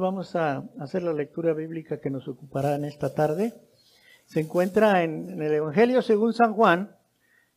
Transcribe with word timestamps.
Vamos 0.00 0.36
a 0.36 0.62
hacer 0.78 1.02
la 1.02 1.12
lectura 1.12 1.52
bíblica 1.54 2.00
que 2.00 2.08
nos 2.08 2.28
ocupará 2.28 2.76
en 2.76 2.84
esta 2.84 3.12
tarde. 3.16 3.52
Se 4.26 4.38
encuentra 4.38 5.02
en, 5.02 5.42
el 5.42 5.52
Evangelio 5.52 6.02
según 6.02 6.32
San 6.34 6.54
Juan, 6.54 6.94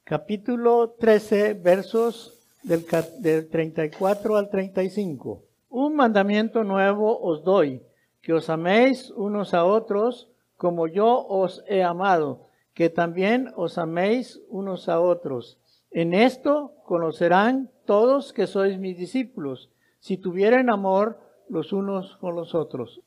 capítulo 0.04 0.96
13, 1.00 1.54
versos 1.54 2.44
del, 2.64 2.84
del 3.20 3.48
34 3.48 4.38
al 4.38 4.50
35. 4.50 5.44
Un 5.70 5.96
mandamiento 5.96 6.64
nuevo 6.64 7.16
os 7.22 7.44
doy, 7.44 7.84
que 8.24 8.34
os 8.34 8.50
améis 8.50 9.12
unos 9.12 9.54
a 9.54 9.64
otros 9.64 10.28
como 10.58 10.88
yo 10.88 11.24
os 11.28 11.64
he 11.68 11.84
amado, 11.84 12.48
que 12.74 12.90
también 12.90 13.54
os 13.56 13.78
améis 13.78 14.42
unos 14.50 14.90
a 14.90 15.00
otros. 15.00 15.60
En 15.92 16.16
esto 16.16 16.74
conocerán 16.86 17.70
todos 17.86 18.34
que 18.34 18.48
sois 18.48 18.80
mis 18.80 18.98
discípulos, 18.98 19.70
si 20.00 20.18
tuvieren 20.18 20.72
amor 20.72 21.30
los 21.52 21.74
unos 21.74 22.16
con 22.18 22.36
los 22.36 22.56
otros. 22.56 23.02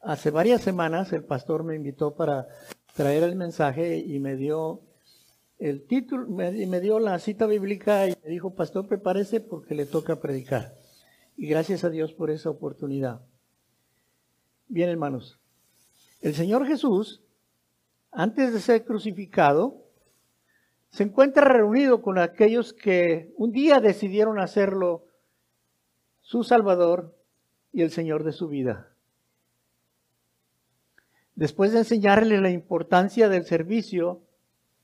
Hace 0.00 0.30
varias 0.30 0.62
semanas 0.62 1.12
el 1.12 1.24
pastor 1.24 1.64
me 1.64 1.74
invitó 1.74 2.14
para 2.14 2.46
traer 2.94 3.24
el 3.24 3.34
mensaje 3.34 3.98
y 3.98 4.20
me 4.20 4.36
dio 4.36 4.80
el 5.58 5.84
título, 5.84 6.28
me, 6.28 6.52
me 6.68 6.80
dio 6.80 7.00
la 7.00 7.18
cita 7.18 7.46
bíblica 7.46 8.08
y 8.08 8.14
me 8.22 8.30
dijo, 8.30 8.54
pastor, 8.54 8.86
prepárese 8.86 9.40
porque 9.40 9.74
le 9.74 9.84
toca 9.84 10.20
predicar. 10.20 10.76
Y 11.36 11.48
gracias 11.48 11.82
a 11.82 11.90
Dios 11.90 12.12
por 12.12 12.30
esa 12.30 12.50
oportunidad. 12.50 13.20
Bien, 14.68 14.88
hermanos, 14.88 15.40
el 16.20 16.34
Señor 16.34 16.66
Jesús, 16.66 17.24
antes 18.12 18.52
de 18.52 18.60
ser 18.60 18.84
crucificado, 18.84 19.82
se 20.90 21.02
encuentra 21.02 21.44
reunido 21.44 22.00
con 22.00 22.18
aquellos 22.18 22.72
que 22.72 23.34
un 23.36 23.50
día 23.50 23.80
decidieron 23.80 24.38
hacerlo 24.38 25.04
su 26.20 26.44
Salvador 26.44 27.17
y 27.78 27.82
el 27.82 27.92
Señor 27.92 28.24
de 28.24 28.32
su 28.32 28.48
vida. 28.48 28.88
Después 31.36 31.70
de 31.70 31.78
enseñarle 31.78 32.40
la 32.40 32.50
importancia 32.50 33.28
del 33.28 33.44
servicio, 33.44 34.20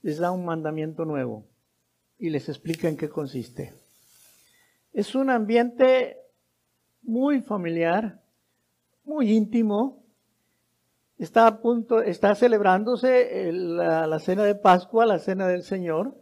les 0.03 0.19
da 0.19 0.31
un 0.31 0.45
mandamiento 0.45 1.05
nuevo 1.05 1.45
y 2.21 2.31
les 2.31 2.49
explica 2.49 2.89
en 2.89 2.97
qué 2.97 3.09
consiste. 3.09 3.75
Es 4.93 5.17
un 5.17 5.29
ambiente 5.29 6.19
muy 7.03 7.41
familiar, 7.41 8.23
muy 9.03 9.33
íntimo. 9.33 10.05
Está 11.19 11.49
a 11.49 11.61
punto, 11.61 12.01
está 12.01 12.37
celebrándose 12.37 13.51
la, 13.53 14.07
la 14.07 14.21
cena 14.21 14.45
de 14.45 14.55
Pascua, 14.55 15.05
la 15.05 15.19
cena 15.19 15.49
del 15.49 15.65
Señor. 15.65 16.17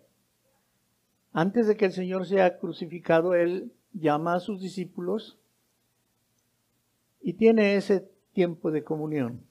Antes 1.34 1.66
de 1.66 1.77
que 1.77 1.84
el 1.84 1.92
Señor 1.92 2.27
sea 2.27 2.56
crucificado, 2.56 3.34
Él 3.34 3.75
llama 3.92 4.36
a 4.36 4.41
sus 4.41 4.62
discípulos 4.62 5.38
y 7.23 7.34
tiene 7.34 7.77
ese 7.77 8.11
tiempo 8.33 8.70
de 8.70 8.84
comunión. 8.84 9.47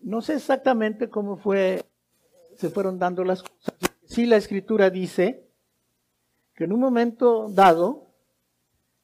No 0.00 0.20
sé 0.22 0.34
exactamente 0.34 1.08
cómo 1.08 1.36
fue, 1.36 1.84
se 2.56 2.70
fueron 2.70 2.98
dando 2.98 3.24
las 3.24 3.42
cosas. 3.42 3.74
Sí, 4.06 4.26
la 4.26 4.36
escritura 4.36 4.90
dice 4.90 5.46
que 6.54 6.64
en 6.64 6.72
un 6.72 6.80
momento 6.80 7.48
dado, 7.48 8.10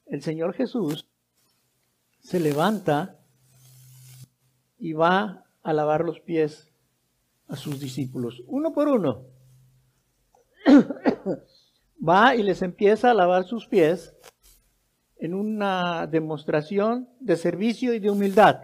el 0.05 0.21
Señor 0.21 0.53
Jesús 0.53 1.07
se 2.19 2.39
levanta 2.39 3.19
y 4.77 4.93
va 4.93 5.45
a 5.63 5.73
lavar 5.73 6.03
los 6.03 6.19
pies 6.19 6.71
a 7.47 7.55
sus 7.55 7.79
discípulos, 7.79 8.43
uno 8.47 8.73
por 8.73 8.87
uno. 8.87 9.25
va 12.07 12.35
y 12.35 12.43
les 12.43 12.61
empieza 12.61 13.11
a 13.11 13.13
lavar 13.13 13.43
sus 13.45 13.67
pies 13.67 14.15
en 15.21 15.35
una 15.35 16.07
demostración 16.07 17.07
de 17.19 17.37
servicio 17.37 17.93
y 17.93 17.99
de 17.99 18.09
humildad. 18.09 18.63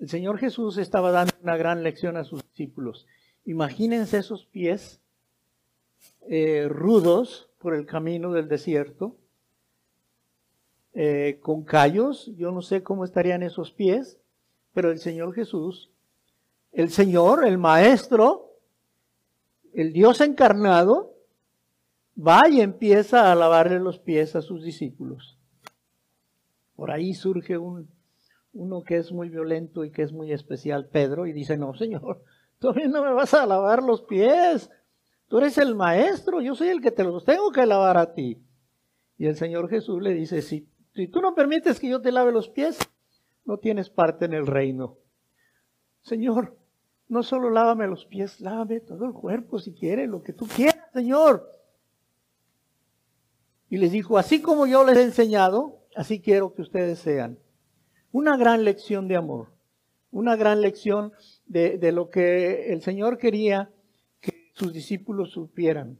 El 0.00 0.08
Señor 0.08 0.38
Jesús 0.38 0.76
estaba 0.76 1.12
dando 1.12 1.32
una 1.40 1.56
gran 1.56 1.84
lección 1.84 2.16
a 2.16 2.24
sus 2.24 2.42
discípulos. 2.42 3.06
Imagínense 3.44 4.18
esos 4.18 4.44
pies 4.46 5.00
eh, 6.28 6.66
rudos 6.68 7.48
por 7.58 7.74
el 7.74 7.86
camino 7.86 8.32
del 8.32 8.48
desierto, 8.48 9.16
eh, 10.92 11.38
con 11.40 11.62
callos. 11.62 12.32
Yo 12.36 12.50
no 12.50 12.62
sé 12.62 12.82
cómo 12.82 13.04
estarían 13.04 13.44
esos 13.44 13.70
pies, 13.70 14.18
pero 14.74 14.90
el 14.90 14.98
Señor 14.98 15.32
Jesús, 15.32 15.92
el 16.72 16.90
Señor, 16.90 17.46
el 17.46 17.56
Maestro, 17.56 18.56
el 19.72 19.92
Dios 19.92 20.20
encarnado, 20.20 21.09
va 22.16 22.48
y 22.48 22.60
empieza 22.60 23.30
a 23.30 23.34
lavarle 23.34 23.80
los 23.80 23.98
pies 23.98 24.36
a 24.36 24.42
sus 24.42 24.62
discípulos. 24.62 25.38
Por 26.74 26.90
ahí 26.90 27.14
surge 27.14 27.58
un, 27.58 27.88
uno 28.52 28.82
que 28.82 28.96
es 28.96 29.12
muy 29.12 29.28
violento 29.28 29.84
y 29.84 29.90
que 29.90 30.02
es 30.02 30.12
muy 30.12 30.32
especial, 30.32 30.88
Pedro, 30.88 31.26
y 31.26 31.32
dice, 31.32 31.56
no, 31.56 31.74
Señor, 31.74 32.22
tú 32.58 32.72
no 32.88 33.04
me 33.04 33.12
vas 33.12 33.34
a 33.34 33.46
lavar 33.46 33.82
los 33.82 34.02
pies. 34.02 34.70
Tú 35.28 35.38
eres 35.38 35.58
el 35.58 35.74
maestro, 35.74 36.40
yo 36.40 36.54
soy 36.54 36.68
el 36.68 36.80
que 36.80 36.90
te 36.90 37.04
los 37.04 37.24
tengo 37.24 37.52
que 37.52 37.64
lavar 37.64 37.96
a 37.96 38.14
ti. 38.14 38.42
Y 39.16 39.26
el 39.26 39.36
Señor 39.36 39.68
Jesús 39.68 40.02
le 40.02 40.14
dice, 40.14 40.42
si, 40.42 40.68
tú 41.12 41.20
no 41.20 41.34
permites 41.34 41.78
que 41.78 41.88
yo 41.88 42.00
te 42.00 42.10
lave 42.10 42.32
los 42.32 42.48
pies, 42.48 42.78
no 43.44 43.58
tienes 43.58 43.90
parte 43.90 44.24
en 44.24 44.32
el 44.32 44.46
reino. 44.46 44.96
Señor, 46.00 46.56
no 47.08 47.22
solo 47.22 47.50
lávame 47.50 47.86
los 47.86 48.06
pies, 48.06 48.40
lávame 48.40 48.80
todo 48.80 49.04
el 49.04 49.12
cuerpo 49.12 49.58
si 49.58 49.72
quieres, 49.74 50.08
lo 50.08 50.22
que 50.22 50.32
tú 50.32 50.46
quieras, 50.46 50.90
Señor. 50.92 51.59
Y 53.70 53.78
les 53.78 53.92
dijo, 53.92 54.18
así 54.18 54.42
como 54.42 54.66
yo 54.66 54.84
les 54.84 54.98
he 54.98 55.02
enseñado, 55.04 55.78
así 55.94 56.20
quiero 56.20 56.52
que 56.52 56.62
ustedes 56.62 56.98
sean. 56.98 57.38
Una 58.10 58.36
gran 58.36 58.64
lección 58.64 59.06
de 59.06 59.16
amor, 59.16 59.52
una 60.10 60.34
gran 60.34 60.60
lección 60.60 61.12
de, 61.46 61.78
de 61.78 61.92
lo 61.92 62.10
que 62.10 62.72
el 62.72 62.82
Señor 62.82 63.16
quería 63.16 63.70
que 64.20 64.50
sus 64.54 64.72
discípulos 64.72 65.30
supieran. 65.30 65.98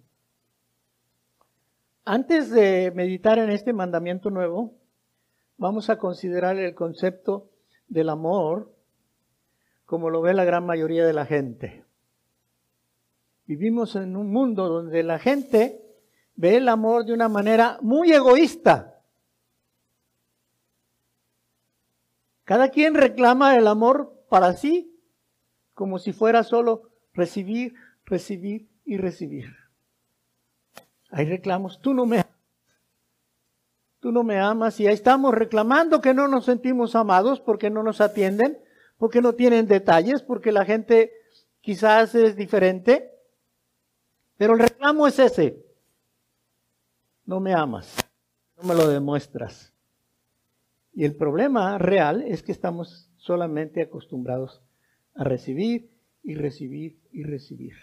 Antes 2.04 2.50
de 2.50 2.90
meditar 2.92 3.38
en 3.38 3.50
este 3.50 3.72
mandamiento 3.72 4.30
nuevo, 4.30 4.74
vamos 5.56 5.90
a 5.90 5.96
considerar 5.96 6.58
el 6.58 6.74
concepto 6.74 7.50
del 7.86 8.08
amor 8.08 8.74
como 9.84 10.10
lo 10.10 10.22
ve 10.22 10.34
la 10.34 10.44
gran 10.44 10.66
mayoría 10.66 11.06
de 11.06 11.12
la 11.12 11.24
gente. 11.24 11.84
Vivimos 13.46 13.94
en 13.94 14.16
un 14.16 14.32
mundo 14.32 14.68
donde 14.68 15.04
la 15.04 15.20
gente 15.20 15.79
ve 16.40 16.56
el 16.56 16.70
amor 16.70 17.04
de 17.04 17.12
una 17.12 17.28
manera 17.28 17.78
muy 17.82 18.10
egoísta. 18.12 18.98
Cada 22.44 22.70
quien 22.70 22.94
reclama 22.94 23.56
el 23.56 23.66
amor 23.66 24.24
para 24.30 24.54
sí, 24.54 24.98
como 25.74 25.98
si 25.98 26.14
fuera 26.14 26.42
solo 26.42 26.88
recibir, 27.12 27.74
recibir 28.06 28.70
y 28.86 28.96
recibir. 28.96 29.54
Hay 31.10 31.26
reclamos, 31.26 31.78
tú 31.80 31.92
no 31.92 32.06
me 32.06 32.24
tú 34.00 34.10
no 34.10 34.24
me 34.24 34.40
amas 34.40 34.80
y 34.80 34.86
ahí 34.86 34.94
estamos 34.94 35.34
reclamando 35.34 36.00
que 36.00 36.14
no 36.14 36.26
nos 36.26 36.46
sentimos 36.46 36.94
amados 36.94 37.38
porque 37.38 37.68
no 37.68 37.82
nos 37.82 38.00
atienden, 38.00 38.58
porque 38.96 39.20
no 39.20 39.34
tienen 39.34 39.66
detalles, 39.66 40.22
porque 40.22 40.52
la 40.52 40.64
gente 40.64 41.12
quizás 41.60 42.14
es 42.14 42.34
diferente. 42.34 43.10
Pero 44.38 44.54
el 44.54 44.60
reclamo 44.60 45.06
es 45.06 45.18
ese 45.18 45.69
no 47.26 47.40
me 47.40 47.54
amas, 47.54 47.96
no 48.56 48.68
me 48.68 48.74
lo 48.74 48.88
demuestras. 48.88 49.72
Y 50.92 51.04
el 51.04 51.14
problema 51.16 51.78
real 51.78 52.22
es 52.22 52.42
que 52.42 52.52
estamos 52.52 53.10
solamente 53.16 53.82
acostumbrados 53.82 54.62
a 55.14 55.24
recibir 55.24 55.90
y 56.22 56.34
recibir 56.34 56.98
y 57.12 57.22
recibir. 57.22 57.74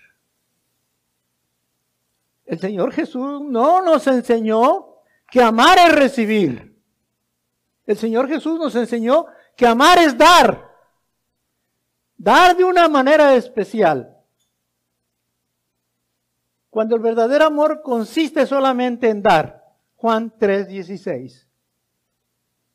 El 2.45 2.59
Señor 2.59 2.93
Jesús 2.93 3.41
no 3.41 3.81
nos 3.81 4.07
enseñó 4.07 4.87
que 5.29 5.41
amar 5.41 5.77
es 5.79 5.95
recibir. 5.95 6.81
El 7.85 7.97
Señor 7.97 8.27
Jesús 8.27 8.59
nos 8.59 8.75
enseñó 8.75 9.25
que 9.55 9.67
amar 9.67 9.97
es 9.99 10.17
dar. 10.17 10.71
Dar 12.17 12.55
de 12.55 12.63
una 12.63 12.87
manera 12.87 13.35
especial. 13.35 14.16
Cuando 16.69 16.95
el 16.95 17.01
verdadero 17.01 17.45
amor 17.45 17.81
consiste 17.81 18.45
solamente 18.45 19.09
en 19.09 19.21
dar. 19.21 19.63
Juan 19.95 20.31
3:16. 20.37 21.47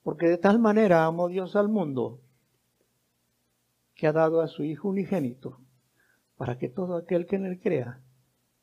Porque 0.03 0.27
de 0.27 0.39
tal 0.39 0.59
manera 0.59 1.05
amó 1.05 1.29
Dios 1.29 1.55
al 1.55 1.69
mundo 1.69 2.21
que 3.95 4.07
ha 4.07 4.13
dado 4.13 4.41
a 4.41 4.49
su 4.49 4.65
Hijo 4.65 4.89
unigénito 4.89 5.61
para 6.37 6.59
que 6.59 6.69
todo 6.69 6.97
aquel 6.97 7.27
que 7.27 7.37
en 7.37 7.47
él 7.47 7.61
crea 7.61 8.01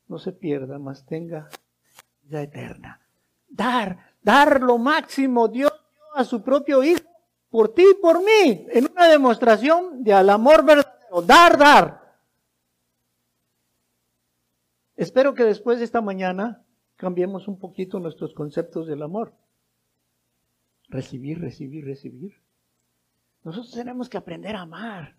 no 0.06 0.18
se 0.18 0.32
pierda, 0.32 0.78
mas 0.78 1.06
tenga 1.06 1.48
vida 2.22 2.42
eterna. 2.42 3.00
Dar, 3.48 4.16
dar 4.20 4.60
lo 4.60 4.76
máximo. 4.76 5.48
Dios 5.48 5.72
dio 5.72 6.16
a 6.16 6.24
su 6.24 6.42
propio 6.42 6.82
Hijo 6.82 7.08
por 7.48 7.72
ti 7.72 7.84
y 7.90 8.00
por 8.00 8.18
mí 8.22 8.66
en 8.70 8.90
una 8.90 9.08
demostración 9.08 10.02
de 10.04 10.12
al 10.12 10.28
amor 10.28 10.64
verdadero. 10.64 11.22
Dar, 11.22 11.56
dar. 11.56 11.99
Espero 15.00 15.32
que 15.32 15.44
después 15.44 15.78
de 15.78 15.86
esta 15.86 16.02
mañana 16.02 16.62
cambiemos 16.96 17.48
un 17.48 17.58
poquito 17.58 17.98
nuestros 17.98 18.34
conceptos 18.34 18.86
del 18.86 19.02
amor. 19.02 19.32
recibir, 20.90 21.40
recibir, 21.40 21.86
recibir. 21.86 22.34
Nosotros 23.42 23.72
tenemos 23.72 24.10
que 24.10 24.18
aprender 24.18 24.54
a 24.56 24.60
amar. 24.60 25.16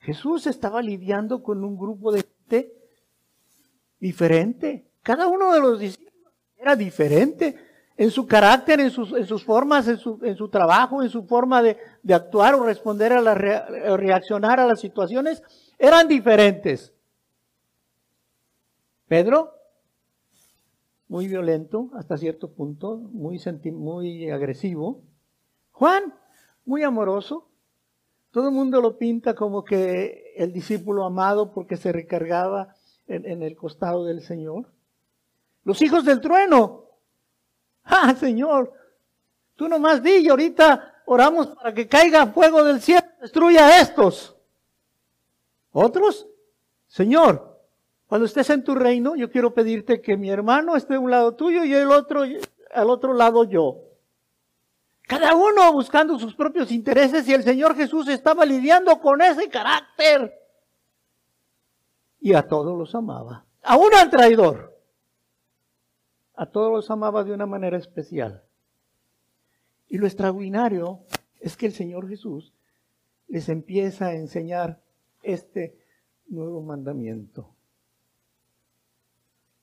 Jesús 0.00 0.48
estaba 0.48 0.82
lidiando 0.82 1.44
con 1.44 1.62
un 1.62 1.78
grupo 1.78 2.10
de 2.10 2.22
gente 2.22 2.74
diferente. 4.00 4.84
Cada 5.04 5.28
uno 5.28 5.52
de 5.52 5.60
los 5.60 5.78
discípulos 5.78 6.32
era 6.56 6.74
diferente 6.74 7.56
en 7.96 8.10
su 8.10 8.26
carácter, 8.26 8.80
en 8.80 8.90
sus, 8.90 9.44
formas, 9.44 9.86
en 9.86 9.98
su, 9.98 10.18
en 10.24 10.34
su, 10.34 10.48
trabajo, 10.48 11.04
en 11.04 11.08
su 11.08 11.24
forma 11.24 11.62
de, 11.62 11.76
de 12.02 12.14
actuar 12.14 12.56
o 12.56 12.64
responder 12.64 13.12
a 13.12 13.20
la, 13.20 13.34
reaccionar 13.34 14.58
a 14.58 14.66
las 14.66 14.80
situaciones, 14.80 15.40
eran 15.78 16.08
diferentes. 16.08 16.93
Pedro, 19.14 19.54
muy 21.06 21.28
violento 21.28 21.88
hasta 21.94 22.18
cierto 22.18 22.50
punto, 22.50 22.96
muy, 22.96 23.40
muy 23.70 24.28
agresivo. 24.28 25.02
Juan, 25.70 26.12
muy 26.64 26.82
amoroso. 26.82 27.48
Todo 28.32 28.48
el 28.48 28.54
mundo 28.56 28.80
lo 28.80 28.98
pinta 28.98 29.36
como 29.36 29.62
que 29.62 30.34
el 30.36 30.52
discípulo 30.52 31.04
amado 31.04 31.52
porque 31.52 31.76
se 31.76 31.92
recargaba 31.92 32.74
en, 33.06 33.24
en 33.24 33.44
el 33.44 33.54
costado 33.54 34.04
del 34.04 34.20
Señor. 34.20 34.72
Los 35.62 35.80
hijos 35.82 36.04
del 36.04 36.20
trueno, 36.20 36.86
Ah, 37.84 38.16
Señor, 38.18 38.72
tú 39.54 39.68
nomás 39.68 40.02
di 40.02 40.16
y 40.16 40.28
ahorita 40.28 41.02
oramos 41.06 41.46
para 41.50 41.72
que 41.72 41.86
caiga 41.86 42.32
fuego 42.32 42.64
del 42.64 42.80
cielo, 42.80 43.06
destruya 43.20 43.68
a 43.68 43.80
estos. 43.80 44.36
Otros, 45.70 46.26
Señor, 46.88 47.53
cuando 48.14 48.26
estés 48.26 48.48
en 48.50 48.62
tu 48.62 48.76
reino, 48.76 49.16
yo 49.16 49.28
quiero 49.28 49.54
pedirte 49.54 50.00
que 50.00 50.16
mi 50.16 50.30
hermano 50.30 50.76
esté 50.76 50.94
a 50.94 51.00
un 51.00 51.10
lado 51.10 51.34
tuyo 51.34 51.64
y 51.64 51.74
el 51.74 51.90
otro 51.90 52.22
al 52.72 52.88
otro 52.88 53.12
lado 53.12 53.42
yo. 53.42 53.80
Cada 55.02 55.34
uno 55.34 55.72
buscando 55.72 56.16
sus 56.20 56.32
propios 56.36 56.70
intereses 56.70 57.26
y 57.26 57.34
el 57.34 57.42
Señor 57.42 57.74
Jesús 57.74 58.06
estaba 58.06 58.44
lidiando 58.44 59.00
con 59.00 59.20
ese 59.20 59.48
carácter. 59.48 60.32
Y 62.20 62.34
a 62.34 62.46
todos 62.46 62.78
los 62.78 62.94
amaba. 62.94 63.46
Aún 63.64 63.92
al 63.92 64.08
traidor 64.10 64.78
a 66.36 66.46
todos 66.46 66.70
los 66.70 66.88
amaba 66.92 67.24
de 67.24 67.32
una 67.32 67.46
manera 67.46 67.78
especial. 67.78 68.44
Y 69.88 69.98
lo 69.98 70.06
extraordinario 70.06 71.00
es 71.40 71.56
que 71.56 71.66
el 71.66 71.72
Señor 71.72 72.08
Jesús 72.08 72.54
les 73.26 73.48
empieza 73.48 74.06
a 74.06 74.14
enseñar 74.14 74.80
este 75.24 75.76
nuevo 76.28 76.62
mandamiento. 76.62 77.54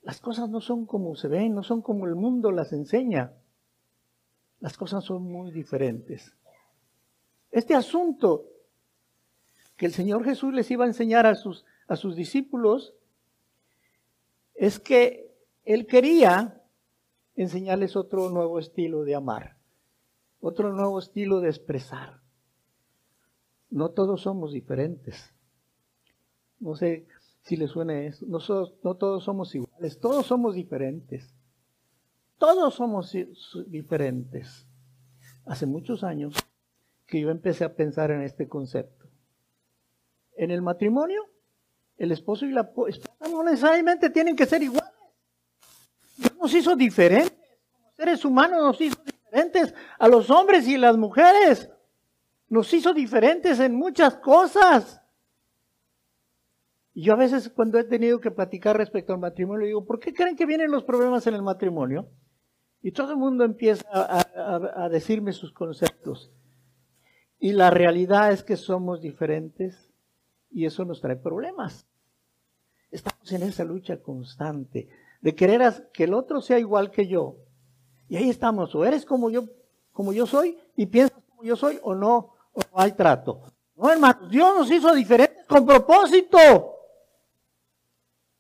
Las 0.02 0.20
cosas 0.20 0.50
no 0.50 0.62
son 0.62 0.86
como 0.86 1.16
se 1.16 1.28
ven, 1.28 1.54
no 1.54 1.64
son 1.64 1.82
como 1.82 2.08
el 2.08 2.16
mundo 2.16 2.52
las 2.52 2.74
enseña. 2.74 3.34
Las 4.60 4.78
cosas 4.78 5.04
son 5.04 5.24
muy 5.24 5.52
diferentes. 5.52 6.34
Este 7.52 7.76
asunto 7.76 8.46
que 9.78 9.86
el 9.86 9.94
Señor 9.94 10.24
Jesús 10.24 10.54
les 10.54 10.70
iba 10.72 10.86
a 10.86 10.88
enseñar 10.88 11.26
a 11.26 11.36
sus, 11.36 11.66
a 11.88 11.96
sus 11.96 12.16
discípulos 12.16 12.94
es 14.56 14.80
que 14.80 15.36
Él 15.66 15.88
quería 15.88 16.62
enseñarles 17.36 17.96
otro 17.96 18.30
nuevo 18.30 18.60
estilo 18.60 19.04
de 19.04 19.16
amar, 19.16 19.58
otro 20.40 20.72
nuevo 20.72 21.00
estilo 21.00 21.42
de 21.42 21.50
expresar. 21.50 22.22
No 23.70 23.90
todos 23.90 24.22
somos 24.22 24.52
diferentes. 24.54 25.34
No 26.60 26.76
sé 26.76 27.08
si 27.42 27.58
les 27.58 27.72
suena 27.72 28.02
eso. 28.02 28.26
No, 28.28 28.40
no 28.84 28.96
todos 28.96 29.24
somos 29.24 29.54
iguales, 29.56 30.00
todos 30.00 30.26
somos 30.26 30.56
diferentes. 30.56 31.34
Todos 32.38 32.74
somos 32.74 33.16
diferentes. 33.68 34.68
Hace 35.46 35.66
muchos 35.66 36.04
años 36.04 36.34
que 37.06 37.22
yo 37.22 37.30
empecé 37.30 37.64
a 37.64 37.76
pensar 37.76 38.12
en 38.12 38.22
este 38.22 38.48
concepto. 38.48 39.06
En 40.36 40.50
el 40.50 40.62
matrimonio, 40.62 41.30
el 41.98 42.12
esposo 42.12 42.46
y 42.46 42.52
la 42.52 42.62
esposa 42.62 43.30
no 43.30 43.44
necesariamente 43.44 44.10
tienen 44.10 44.36
que 44.36 44.46
ser 44.46 44.64
iguales 44.64 44.92
nos 46.42 46.54
hizo 46.54 46.76
diferentes, 46.76 47.38
como 47.72 47.92
seres 47.96 48.26
humanos 48.26 48.62
nos 48.64 48.82
hizo 48.82 48.98
diferentes 49.04 49.74
a 50.00 50.08
los 50.08 50.30
hombres 50.30 50.68
y 50.68 50.78
las 50.78 50.98
mujeres. 50.98 51.70
Nos 52.50 52.74
hizo 52.74 52.94
diferentes 52.94 53.60
en 53.60 53.76
muchas 53.76 54.16
cosas. 54.16 55.01
Yo 56.94 57.14
a 57.14 57.18
veces 57.18 57.50
cuando 57.50 57.80
he 57.80 57.84
tenido 57.84 58.20
que 58.20 58.32
platicar 58.32 58.78
respecto 58.78 59.14
al 59.14 59.20
matrimonio, 59.20 59.66
digo, 59.66 59.86
¿por 59.86 60.00
qué 60.00 60.14
creen 60.14 60.36
que 60.36 60.46
vienen 60.46 60.72
los 60.72 60.84
problemas 60.84 61.26
en 61.28 61.36
el 61.36 61.42
matrimonio? 61.42 62.10
Y 62.82 62.92
todo 62.92 63.12
el 63.12 63.18
mundo 63.18 63.44
empieza 63.46 63.88
a, 63.92 64.84
a 64.86 64.90
decirme 64.90 65.32
sus 65.32 65.54
conceptos. 65.54 66.32
Y 67.40 67.54
la 67.54 67.70
realidad 67.70 68.32
es 68.32 68.44
que 68.44 68.58
somos 68.58 69.02
diferentes 69.02 69.92
y 70.52 70.66
eso 70.66 70.84
nos 70.84 71.00
trae 71.00 71.16
problemas. 71.16 71.88
Estamos 72.92 73.32
en 73.32 73.44
esa 73.44 73.64
lucha 73.64 74.02
constante 74.02 74.90
de 75.22 75.36
querer 75.36 75.90
que 75.94 76.04
el 76.04 76.14
otro 76.14 76.42
sea 76.42 76.60
igual 76.60 76.92
que 76.92 77.08
yo. 77.08 77.38
Y 78.10 78.18
ahí 78.18 78.30
estamos, 78.30 78.76
o 78.76 78.84
eres 78.84 79.06
como 79.06 79.30
yo, 79.30 79.46
como 79.94 80.12
yo 80.12 80.26
soy 80.26 80.58
y 80.76 80.88
piensas 80.88 81.24
como 81.30 81.44
yo 81.44 81.56
soy, 81.56 81.80
o 81.84 81.96
no, 81.96 82.34
o 82.52 82.60
no 82.60 82.80
hay 82.80 82.92
trato. 82.92 83.42
No, 83.76 83.90
hermanos, 83.90 84.30
Dios 84.30 84.54
nos 84.54 84.70
hizo 84.70 84.94
diferentes 84.94 85.46
con 85.48 85.66
propósito. 85.66 86.81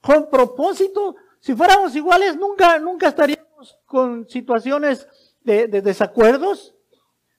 Con 0.01 0.29
propósito. 0.29 1.15
Si 1.39 1.55
fuéramos 1.55 1.95
iguales, 1.95 2.35
nunca, 2.35 2.79
nunca 2.79 3.07
estaríamos 3.07 3.79
con 3.85 4.27
situaciones 4.27 5.07
de, 5.43 5.67
de 5.67 5.81
desacuerdos. 5.81 6.75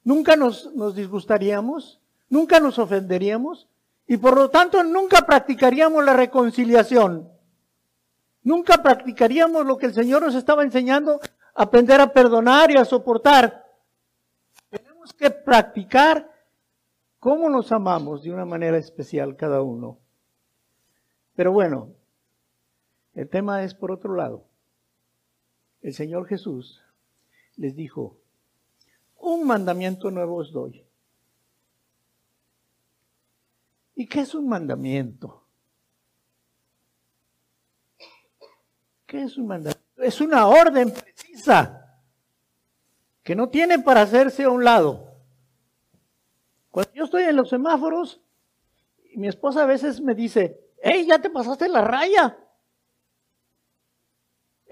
Nunca 0.05 0.37
nos, 0.37 0.75
nos 0.75 0.94
disgustaríamos. 0.94 2.00
Nunca 2.29 2.61
nos 2.61 2.79
ofenderíamos. 2.79 3.69
Y 4.06 4.17
por 4.17 4.37
lo 4.37 4.50
tanto, 4.50 4.82
nunca 4.82 5.23
practicaríamos 5.23 6.05
la 6.05 6.14
reconciliación. 6.14 7.31
Nunca 8.43 8.82
practicaríamos 8.82 9.64
lo 9.64 9.79
que 9.79 9.87
el 9.87 9.94
Señor 9.94 10.23
nos 10.23 10.35
estaba 10.35 10.64
enseñando, 10.64 11.20
aprender 11.55 12.00
a 12.00 12.12
perdonar 12.12 12.70
y 12.70 12.76
a 12.76 12.85
soportar. 12.85 13.64
Tenemos 14.69 15.12
que 15.12 15.31
practicar 15.31 16.31
cómo 17.20 17.49
nos 17.49 17.70
amamos 17.70 18.23
de 18.25 18.32
una 18.32 18.44
manera 18.44 18.79
especial 18.79 19.37
cada 19.37 19.62
uno. 19.62 19.99
Pero 21.37 21.53
bueno, 21.53 21.91
el 23.14 23.29
tema 23.29 23.62
es 23.62 23.75
por 23.75 23.91
otro 23.91 24.14
lado. 24.14 24.47
El 25.81 25.94
Señor 25.94 26.26
Jesús 26.26 26.81
les 27.56 27.75
dijo, 27.75 28.19
un 29.19 29.47
mandamiento 29.47 30.11
nuevo 30.11 30.37
os 30.37 30.53
doy. 30.53 30.85
¿Y 33.95 34.07
qué 34.07 34.21
es 34.21 34.35
un 34.35 34.49
mandamiento? 34.49 35.45
¿Qué 39.07 39.23
es 39.23 39.37
un 39.37 39.47
mandamiento? 39.47 40.02
Es 40.02 40.21
una 40.21 40.49
orden 40.49 40.92
precisa 40.92 42.00
que 43.23 43.37
no 43.37 43.49
tiene 43.49 43.78
para 43.78 44.02
hacerse 44.02 44.45
a 44.45 44.50
un 44.50 44.64
lado. 44.64 45.12
Cuando 46.71 46.92
yo 46.95 47.04
estoy 47.04 47.25
en 47.25 47.37
los 47.37 47.50
semáforos, 47.50 48.21
mi 49.14 49.28
esposa 49.28 49.62
a 49.62 49.66
veces 49.66 50.00
me 50.00 50.14
dice, 50.14 50.59
hey, 50.83 51.04
ya 51.07 51.21
te 51.21 51.31
pasaste 51.31 51.69
la 51.69 51.83
raya. 51.83 52.38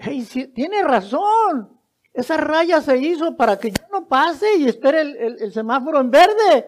Hey, 0.03 0.27
tiene 0.55 0.81
razón. 0.81 1.79
Esa 2.13 2.35
raya 2.35 2.81
se 2.81 2.97
hizo 2.97 3.37
para 3.37 3.57
que 3.57 3.69
yo 3.69 3.83
no 3.91 4.07
pase 4.07 4.57
y 4.57 4.65
espere 4.65 5.01
el, 5.01 5.53
semáforo 5.53 5.99
en 6.01 6.09
verde. 6.09 6.65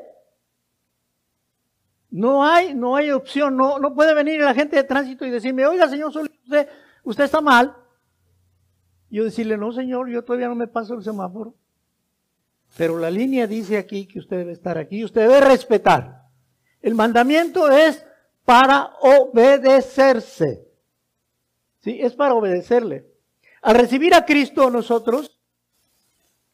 No 2.12 2.46
hay, 2.46 2.76
no 2.76 2.96
hay 2.96 3.10
opción, 3.10 3.58
no, 3.58 3.80
no 3.80 3.96
puede 3.96 4.14
venir 4.14 4.40
la 4.40 4.54
gente 4.54 4.76
de 4.76 4.84
tránsito 4.84 5.26
y 5.26 5.32
decirme, 5.32 5.66
oiga, 5.66 5.90
señor 5.90 6.10
usted 6.10 6.70
usted 7.04 7.24
está 7.24 7.42
mal. 7.42 7.76
Yo 9.10 9.24
decirle, 9.24 9.58
no 9.58 9.72
señor, 9.72 10.10
yo 10.10 10.24
todavía 10.24 10.48
no 10.48 10.56
me 10.56 10.68
paso 10.68 10.94
el 10.94 11.04
semáforo. 11.04 11.56
Pero 12.78 13.00
la 13.00 13.10
línea 13.10 13.48
dice 13.48 13.78
aquí 13.78 14.08
que 14.08 14.20
usted 14.20 14.38
debe 14.38 14.52
estar 14.52 14.78
aquí, 14.78 15.04
usted 15.04 15.22
debe 15.22 15.42
respetar. 15.42 16.24
El 16.82 16.94
mandamiento 16.94 17.70
es 17.70 18.06
para 18.46 18.92
obedecerse. 19.02 20.68
Sí, 21.80 22.00
es 22.00 22.14
para 22.14 22.36
obedecerle. 22.36 23.13
Al 23.64 23.76
recibir 23.76 24.14
a 24.14 24.26
Cristo 24.26 24.70
nosotros, 24.70 25.40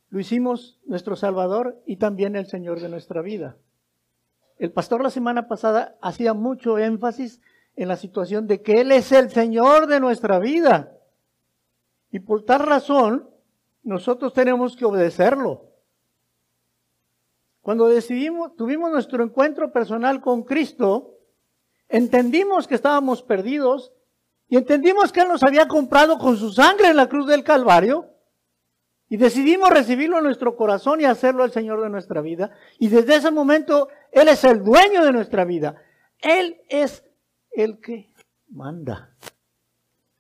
lo 0.09 0.19
hicimos 0.19 0.79
nuestro 0.85 1.15
Salvador 1.15 1.81
y 1.87 1.95
también 1.95 2.35
el 2.35 2.45
Señor 2.45 2.79
de 2.79 2.87
nuestra 2.87 3.23
vida. 3.23 3.57
El 4.59 4.71
pastor 4.71 5.01
la 5.01 5.09
semana 5.09 5.47
pasada 5.47 5.97
hacía 6.03 6.35
mucho 6.35 6.77
énfasis 6.77 7.41
en 7.75 7.87
la 7.87 7.95
situación 7.95 8.45
de 8.45 8.61
que 8.61 8.81
Él 8.81 8.91
es 8.91 9.11
el 9.11 9.31
Señor 9.31 9.87
de 9.87 9.99
nuestra 9.99 10.37
vida. 10.37 10.95
Y 12.11 12.19
por 12.19 12.45
tal 12.45 12.59
razón, 12.59 13.27
nosotros 13.81 14.31
tenemos 14.31 14.75
que 14.75 14.85
obedecerlo. 14.85 15.65
Cuando 17.61 17.87
decidimos, 17.87 18.55
tuvimos 18.55 18.91
nuestro 18.91 19.23
encuentro 19.23 19.71
personal 19.71 20.21
con 20.21 20.43
Cristo, 20.43 21.17
entendimos 21.87 22.67
que 22.67 22.75
estábamos 22.75 23.23
perdidos 23.23 23.93
y 24.49 24.57
entendimos 24.57 25.11
que 25.11 25.21
Él 25.21 25.27
nos 25.27 25.43
había 25.43 25.67
comprado 25.67 26.17
con 26.17 26.35
su 26.35 26.51
sangre 26.51 26.87
en 26.87 26.97
la 26.97 27.07
cruz 27.07 27.27
del 27.27 27.43
Calvario. 27.43 28.09
Y 29.07 29.17
decidimos 29.17 29.69
recibirlo 29.69 30.17
en 30.17 30.23
nuestro 30.23 30.55
corazón 30.55 31.01
y 31.01 31.05
hacerlo 31.05 31.43
el 31.45 31.51
Señor 31.51 31.81
de 31.81 31.89
nuestra 31.89 32.21
vida. 32.21 32.51
Y 32.77 32.89
desde 32.89 33.15
ese 33.15 33.31
momento 33.31 33.89
Él 34.11 34.27
es 34.27 34.43
el 34.43 34.63
dueño 34.63 35.05
de 35.05 35.11
nuestra 35.11 35.45
vida. 35.45 35.81
Él 36.19 36.61
es 36.67 37.03
el 37.51 37.79
que 37.79 38.11
manda. 38.49 39.15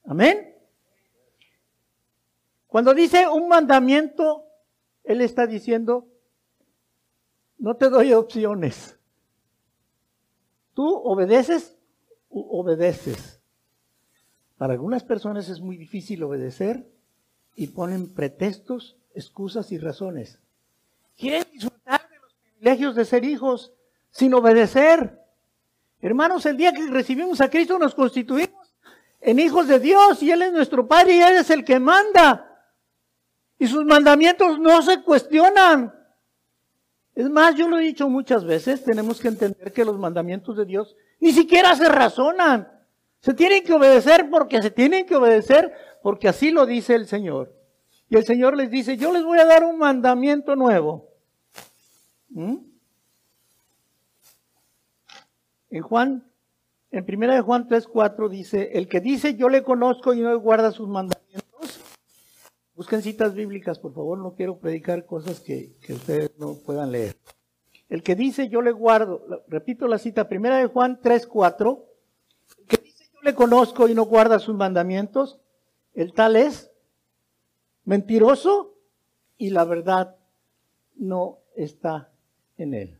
Amén. 0.05 0.55
Cuando 2.67 2.93
dice 2.93 3.27
un 3.27 3.47
mandamiento, 3.47 4.45
Él 5.03 5.21
está 5.21 5.47
diciendo, 5.47 6.07
no 7.57 7.75
te 7.75 7.89
doy 7.89 8.13
opciones. 8.13 8.97
Tú 10.73 10.87
obedeces 10.87 11.79
obedeces. 12.29 13.38
Para 14.59 14.73
algunas 14.73 15.05
personas 15.05 15.47
es 15.47 15.61
muy 15.61 15.77
difícil 15.77 16.21
obedecer 16.21 16.85
y 17.55 17.67
ponen 17.67 18.13
pretextos, 18.13 18.97
excusas 19.15 19.71
y 19.71 19.77
razones. 19.77 20.37
Quieren 21.17 21.45
disfrutar 21.53 22.01
de 22.09 22.19
los 22.19 22.33
privilegios 22.33 22.93
de 22.93 23.05
ser 23.05 23.23
hijos 23.23 23.71
sin 24.11 24.33
obedecer. 24.33 25.17
Hermanos, 26.01 26.45
el 26.45 26.57
día 26.57 26.73
que 26.73 26.85
recibimos 26.87 27.39
a 27.39 27.49
Cristo 27.49 27.79
nos 27.79 27.95
constituimos 27.95 28.75
en 29.21 29.39
hijos 29.39 29.65
de 29.69 29.79
Dios 29.79 30.21
y 30.21 30.29
Él 30.29 30.41
es 30.41 30.51
nuestro 30.51 30.85
Padre 30.85 31.15
y 31.15 31.21
Él 31.21 31.37
es 31.37 31.49
el 31.51 31.63
que 31.63 31.79
manda. 31.79 32.65
Y 33.57 33.65
sus 33.65 33.85
mandamientos 33.85 34.59
no 34.59 34.81
se 34.81 35.01
cuestionan. 35.03 35.95
Es 37.15 37.29
más, 37.29 37.55
yo 37.55 37.69
lo 37.69 37.79
he 37.79 37.83
dicho 37.83 38.09
muchas 38.09 38.43
veces, 38.43 38.83
tenemos 38.83 39.21
que 39.21 39.29
entender 39.29 39.71
que 39.71 39.85
los 39.85 39.97
mandamientos 39.97 40.57
de 40.57 40.65
Dios 40.65 40.97
ni 41.21 41.31
siquiera 41.31 41.77
se 41.77 41.87
razonan. 41.87 42.78
Se 43.21 43.33
tienen 43.33 43.63
que 43.63 43.73
obedecer 43.73 44.29
porque 44.29 44.61
se 44.61 44.71
tienen 44.71 45.05
que 45.05 45.15
obedecer 45.15 45.73
porque 46.01 46.27
así 46.27 46.51
lo 46.51 46.65
dice 46.65 46.95
el 46.95 47.07
Señor. 47.07 47.53
Y 48.09 48.17
el 48.17 48.25
Señor 48.25 48.55
les 48.55 48.71
dice, 48.71 48.97
yo 48.97 49.13
les 49.13 49.23
voy 49.23 49.39
a 49.39 49.45
dar 49.45 49.63
un 49.63 49.77
mandamiento 49.77 50.55
nuevo. 50.55 51.09
¿Mm? 52.29 52.57
En 55.71 55.83
Juan, 55.83 56.31
en 56.91 57.05
primera 57.05 57.35
de 57.35 57.41
Juan 57.41 57.67
3:4 57.67 58.29
dice, 58.29 58.71
el 58.73 58.87
que 58.87 58.99
dice 58.99 59.35
yo 59.35 59.49
le 59.49 59.63
conozco 59.63 60.13
y 60.13 60.21
no 60.21 60.37
guarda 60.39 60.71
sus 60.71 60.87
mandamientos. 60.87 61.79
Busquen 62.75 63.01
citas 63.01 63.35
bíblicas, 63.35 63.77
por 63.77 63.93
favor, 63.93 64.17
no 64.17 64.33
quiero 64.33 64.57
predicar 64.57 65.05
cosas 65.05 65.41
que, 65.41 65.75
que 65.81 65.93
ustedes 65.93 66.31
no 66.39 66.55
puedan 66.55 66.91
leer. 66.91 67.15
El 67.89 68.01
que 68.01 68.15
dice 68.15 68.49
yo 68.49 68.61
le 68.61 68.71
guardo, 68.71 69.43
repito 69.47 69.87
la 69.87 69.99
cita, 69.99 70.27
primera 70.27 70.57
de 70.57 70.65
Juan 70.65 70.99
3:4, 70.99 71.83
el 72.57 72.65
que 72.65 72.78
conozco 73.33 73.87
y 73.87 73.93
no 73.93 74.05
guarda 74.05 74.39
sus 74.39 74.55
mandamientos, 74.55 75.39
el 75.93 76.13
tal 76.13 76.35
es 76.35 76.71
mentiroso 77.85 78.75
y 79.37 79.49
la 79.49 79.65
verdad 79.65 80.15
no 80.95 81.39
está 81.55 82.11
en 82.57 82.73
él. 82.73 82.99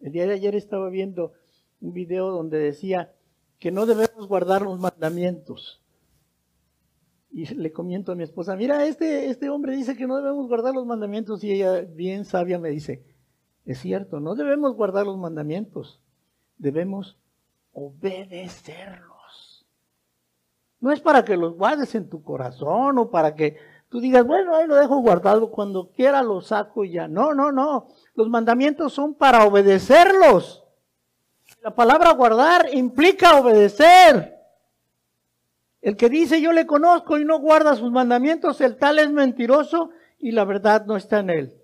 El 0.00 0.12
día 0.12 0.26
de 0.26 0.34
ayer 0.34 0.54
estaba 0.54 0.88
viendo 0.88 1.32
un 1.80 1.92
video 1.92 2.30
donde 2.30 2.58
decía 2.58 3.14
que 3.58 3.70
no 3.70 3.86
debemos 3.86 4.26
guardar 4.26 4.62
los 4.62 4.78
mandamientos. 4.80 5.82
Y 7.30 7.46
le 7.54 7.72
comiento 7.72 8.10
a 8.10 8.16
mi 8.16 8.24
esposa, 8.24 8.56
mira, 8.56 8.84
este, 8.86 9.26
este 9.26 9.50
hombre 9.50 9.76
dice 9.76 9.96
que 9.96 10.06
no 10.06 10.16
debemos 10.16 10.48
guardar 10.48 10.74
los 10.74 10.86
mandamientos 10.86 11.44
y 11.44 11.52
ella 11.52 11.82
bien 11.82 12.24
sabia 12.24 12.58
me 12.58 12.70
dice, 12.70 13.04
es 13.64 13.78
cierto, 13.78 14.18
no 14.18 14.34
debemos 14.34 14.74
guardar 14.74 15.06
los 15.06 15.16
mandamientos, 15.16 16.00
debemos 16.60 17.16
obedecerlos. 17.72 19.66
No 20.78 20.92
es 20.92 21.00
para 21.00 21.24
que 21.24 21.36
los 21.36 21.54
guardes 21.54 21.94
en 21.94 22.08
tu 22.08 22.22
corazón 22.22 22.98
o 22.98 23.10
para 23.10 23.34
que 23.34 23.58
tú 23.88 24.00
digas, 24.00 24.26
bueno, 24.26 24.54
ahí 24.54 24.66
lo 24.66 24.76
dejo 24.76 24.98
guardado, 24.98 25.50
cuando 25.50 25.90
quiera 25.90 26.22
lo 26.22 26.40
saco 26.40 26.84
y 26.84 26.92
ya. 26.92 27.08
No, 27.08 27.34
no, 27.34 27.50
no. 27.52 27.88
Los 28.14 28.28
mandamientos 28.28 28.92
son 28.92 29.14
para 29.14 29.44
obedecerlos. 29.44 30.64
La 31.62 31.74
palabra 31.74 32.12
guardar 32.12 32.68
implica 32.72 33.38
obedecer. 33.38 34.36
El 35.82 35.96
que 35.96 36.08
dice 36.08 36.40
yo 36.40 36.52
le 36.52 36.66
conozco 36.66 37.18
y 37.18 37.24
no 37.24 37.40
guarda 37.40 37.74
sus 37.74 37.90
mandamientos, 37.90 38.60
el 38.60 38.76
tal 38.76 38.98
es 38.98 39.10
mentiroso 39.10 39.90
y 40.18 40.32
la 40.32 40.44
verdad 40.44 40.84
no 40.86 40.96
está 40.96 41.20
en 41.20 41.30
él. 41.30 41.56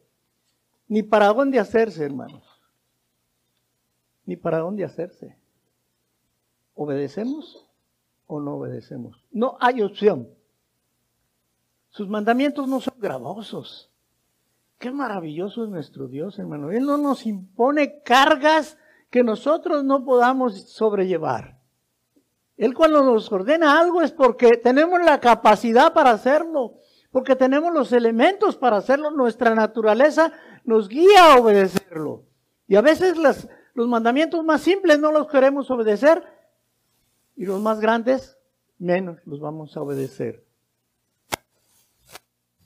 Ni 0.89 1.03
para 1.03 1.33
dónde 1.33 1.59
hacerse, 1.59 2.05
hermanos. 2.05 2.46
Ni 4.27 4.37
para 4.37 4.59
dónde 4.59 4.85
hacerse. 4.85 5.37
¿Obedecemos 6.75 7.67
o 8.27 8.41
no 8.41 8.57
obedecemos? 8.57 9.25
No 9.31 9.57
hay 9.61 9.83
opción. 9.83 10.29
Sus 11.89 12.09
mandamientos 12.09 12.69
no 12.69 12.81
son 12.81 12.95
gravosos. 12.99 13.91
Qué 14.79 14.91
maravilloso 14.91 15.65
es 15.65 15.71
nuestro 15.71 16.09
Dios, 16.09 16.39
hermano. 16.39 16.71
Él 16.71 16.85
no 16.85 16.99
nos 16.99 17.25
impone 17.25 18.03
cargas 18.03 18.77
que 19.11 19.25
nosotros 19.25 19.85
no 19.85 20.05
podamos 20.05 20.71
sobrellevar. 20.71 21.59
Él 22.57 22.75
cuando 22.75 23.03
nos 23.03 23.31
ordena 23.33 23.81
algo 23.81 24.03
es 24.03 24.13
porque 24.13 24.57
tenemos 24.57 25.01
la 25.03 25.21
capacidad 25.21 25.93
para 25.93 26.11
hacerlo, 26.11 26.75
porque 27.11 27.37
tenemos 27.37 27.73
los 27.73 27.93
elementos 27.93 28.57
para 28.57 28.79
hacerlo. 28.79 29.11
Nuestra 29.11 29.55
naturaleza 29.55 30.33
nos 30.65 30.89
guía 30.89 31.33
a 31.33 31.41
obedecerlo. 31.41 32.25
Y 32.67 32.77
a 32.77 32.83
veces 32.83 33.17
los 33.77 33.87
mandamientos 33.89 34.43
más 34.43 34.63
simples 34.63 34.99
no 34.99 35.13
los 35.13 35.29
queremos 35.29 35.71
obedecer 35.71 36.25
y 37.37 37.45
los 37.45 37.61
más 37.61 37.79
grandes 37.79 38.39
menos 38.79 39.19
los 39.27 39.39
vamos 39.39 39.77
a 39.77 39.83
obedecer. 39.83 40.43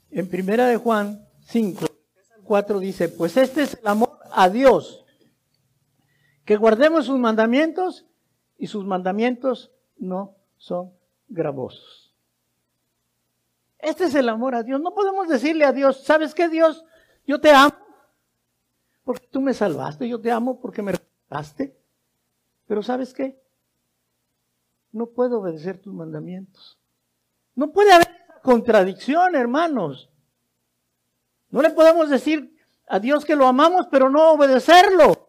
En 0.09 0.29
primera 0.29 0.67
de 0.67 0.77
Juan 0.77 1.27
5, 1.47 1.85
4 2.45 2.79
dice, 2.79 3.09
pues 3.09 3.35
este 3.35 3.63
es 3.63 3.77
el 3.81 3.87
amor 3.87 4.19
a 4.31 4.47
Dios, 4.47 5.05
que 6.45 6.55
guardemos 6.55 7.07
sus 7.07 7.19
mandamientos 7.19 8.05
y 8.57 8.67
sus 8.67 8.85
mandamientos 8.85 9.69
no 9.97 10.37
son 10.55 10.93
gravosos. 11.27 12.15
Este 13.79 14.05
es 14.05 14.15
el 14.15 14.29
amor 14.29 14.55
a 14.55 14.63
Dios. 14.63 14.79
No 14.79 14.93
podemos 14.93 15.27
decirle 15.27 15.65
a 15.65 15.73
Dios, 15.73 16.05
¿sabes 16.05 16.33
qué 16.33 16.47
Dios? 16.47 16.85
Yo 17.27 17.41
te 17.41 17.51
amo 17.51 17.75
porque 19.03 19.27
tú 19.27 19.41
me 19.41 19.53
salvaste, 19.53 20.07
yo 20.07 20.19
te 20.19 20.31
amo 20.31 20.59
porque 20.59 20.81
me 20.81 20.91
rescataste. 20.91 21.75
Pero 22.67 22.83
¿sabes 22.83 23.13
qué? 23.13 23.41
No 24.91 25.07
puedo 25.07 25.39
obedecer 25.39 25.79
tus 25.79 25.93
mandamientos. 25.93 26.77
No 27.55 27.71
puede 27.71 27.91
haber 27.91 28.07
contradicción, 28.43 29.35
hermanos. 29.35 30.09
No 31.49 31.61
le 31.61 31.71
podemos 31.71 32.09
decir 32.09 32.55
a 32.87 32.99
Dios 32.99 33.25
que 33.25 33.35
lo 33.35 33.47
amamos, 33.47 33.87
pero 33.91 34.09
no 34.09 34.31
obedecerlo. 34.31 35.27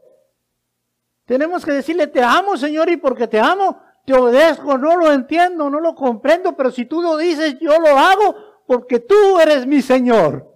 Tenemos 1.25 1.65
que 1.65 1.73
decirle, 1.73 2.09
te 2.09 2.23
amo, 2.23 2.57
Señor, 2.57 2.91
y 2.91 2.97
porque 2.97 3.29
te 3.29 3.41
amo, 3.41 3.81
te 4.05 4.15
obedezco. 4.15 4.77
No 4.79 4.97
lo 4.97 5.13
entiendo, 5.13 5.71
no 5.71 5.81
lo 5.81 5.95
comprendo, 5.95 6.57
pero 6.57 6.71
si 6.71 6.85
tú 6.87 7.01
lo 7.01 7.17
dices, 7.17 7.59
yo 7.61 7.79
lo 7.79 7.97
hago 7.97 8.37
porque 8.67 9.01
tú 9.01 9.39
eres 9.41 9.67
mi 9.67 9.83
Señor. 9.83 10.52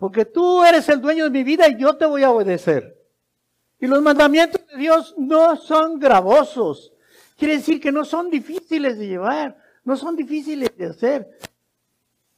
Porque 0.00 0.24
tú 0.24 0.64
eres 0.64 0.88
el 0.88 1.02
dueño 1.02 1.24
de 1.24 1.30
mi 1.30 1.44
vida 1.44 1.68
y 1.68 1.76
yo 1.76 1.94
te 1.94 2.06
voy 2.06 2.22
a 2.22 2.30
obedecer. 2.30 2.98
Y 3.78 3.86
los 3.86 4.00
mandamientos 4.00 4.66
de 4.66 4.78
Dios 4.78 5.14
no 5.18 5.56
son 5.56 5.98
gravosos. 5.98 6.94
Quiere 7.36 7.58
decir 7.58 7.78
que 7.82 7.92
no 7.92 8.06
son 8.06 8.30
difíciles 8.30 8.98
de 8.98 9.08
llevar, 9.08 9.58
no 9.84 9.98
son 9.98 10.16
difíciles 10.16 10.74
de 10.74 10.86
hacer. 10.86 11.38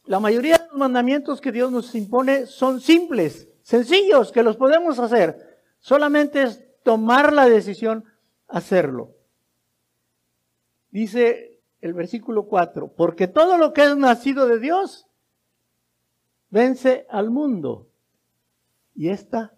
La 0.07 0.19
mayoría 0.19 0.59
de 0.59 0.66
los 0.71 0.76
mandamientos 0.76 1.40
que 1.40 1.52
Dios 1.52 1.71
nos 1.71 1.95
impone 1.95 2.47
son 2.47 2.81
simples, 2.81 3.49
sencillos, 3.62 4.33
que 4.33 4.42
los 4.42 4.57
podemos 4.57 4.99
hacer. 4.99 5.61
Solamente 5.78 6.42
es 6.42 6.64
tomar 6.83 7.33
la 7.33 7.49
decisión 7.49 8.04
hacerlo. 8.49 9.14
Dice 10.90 11.61
el 11.81 11.95
versículo 11.95 12.47
4, 12.49 12.92
porque 12.97 13.28
todo 13.28 13.57
lo 13.57 13.73
que 13.73 13.85
es 13.85 13.97
nacido 13.97 14.49
de 14.49 14.59
Dios 14.59 15.07
vence 16.52 17.04
al 17.11 17.30
mundo. 17.30 17.88
Y 18.94 19.09
esta 19.09 19.54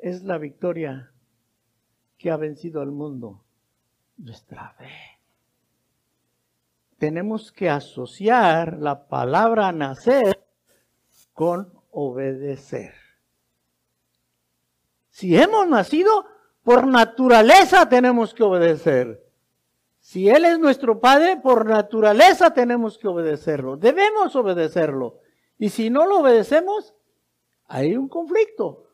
es 0.00 0.22
la 0.22 0.38
victoria 0.38 1.12
que 2.16 2.30
ha 2.30 2.38
vencido 2.38 2.80
al 2.80 2.92
mundo, 2.92 3.44
nuestra 4.16 4.70
fe 4.78 5.16
tenemos 6.98 7.52
que 7.52 7.68
asociar 7.68 8.78
la 8.78 9.06
palabra 9.08 9.72
nacer 9.72 10.38
con 11.32 11.72
obedecer. 11.90 12.94
Si 15.10 15.36
hemos 15.36 15.66
nacido, 15.68 16.26
por 16.62 16.86
naturaleza 16.86 17.88
tenemos 17.88 18.34
que 18.34 18.42
obedecer. 18.42 19.22
Si 20.00 20.28
Él 20.28 20.44
es 20.44 20.58
nuestro 20.58 21.00
Padre, 21.00 21.36
por 21.36 21.66
naturaleza 21.66 22.52
tenemos 22.52 22.98
que 22.98 23.08
obedecerlo. 23.08 23.76
Debemos 23.76 24.36
obedecerlo. 24.36 25.20
Y 25.58 25.70
si 25.70 25.90
no 25.90 26.06
lo 26.06 26.20
obedecemos, 26.20 26.94
hay 27.66 27.96
un 27.96 28.08
conflicto. 28.08 28.90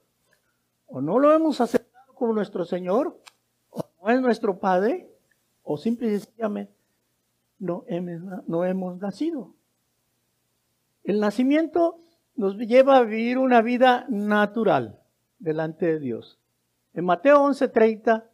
O 0.87 1.01
no 1.01 1.19
lo 1.19 1.33
hemos 1.33 1.61
aceptado 1.61 2.15
como 2.15 2.33
nuestro 2.33 2.65
Señor, 2.65 3.19
o 3.71 3.83
no 4.03 4.11
es 4.11 4.21
nuestro 4.21 4.59
Padre, 4.59 5.11
o 5.63 5.77
simple 5.77 6.09
y 6.09 6.19
sencillamente 6.19 6.75
no 7.59 7.85
hemos, 7.87 8.47
no 8.49 8.65
hemos 8.65 8.99
nacido. 8.99 9.55
El 11.05 11.21
nacimiento 11.21 11.99
nos 12.35 12.57
lleva 12.57 12.99
a 12.99 13.03
vivir 13.03 13.39
una 13.39 13.63
vida 13.63 14.05
natural 14.09 15.01
delante 15.39 15.87
de 15.87 15.99
Dios. 16.01 16.41
En 16.95 17.05
Mateo 17.05 17.43
11:30, 17.45 18.29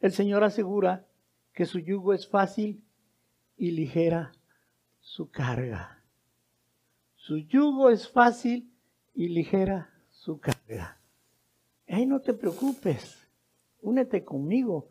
el 0.00 0.12
Señor 0.12 0.44
asegura 0.44 1.06
que 1.52 1.66
su 1.66 1.78
yugo 1.78 2.12
es 2.12 2.28
fácil 2.28 2.84
y 3.56 3.70
ligera 3.70 4.32
su 5.00 5.30
carga. 5.30 6.03
Su 7.26 7.38
yugo 7.38 7.88
es 7.88 8.06
fácil 8.06 8.70
y 9.14 9.28
ligera 9.28 9.88
su 10.10 10.38
carga. 10.38 11.00
Ay, 11.88 12.04
no 12.04 12.20
te 12.20 12.34
preocupes, 12.34 13.16
únete 13.80 14.22
conmigo. 14.22 14.90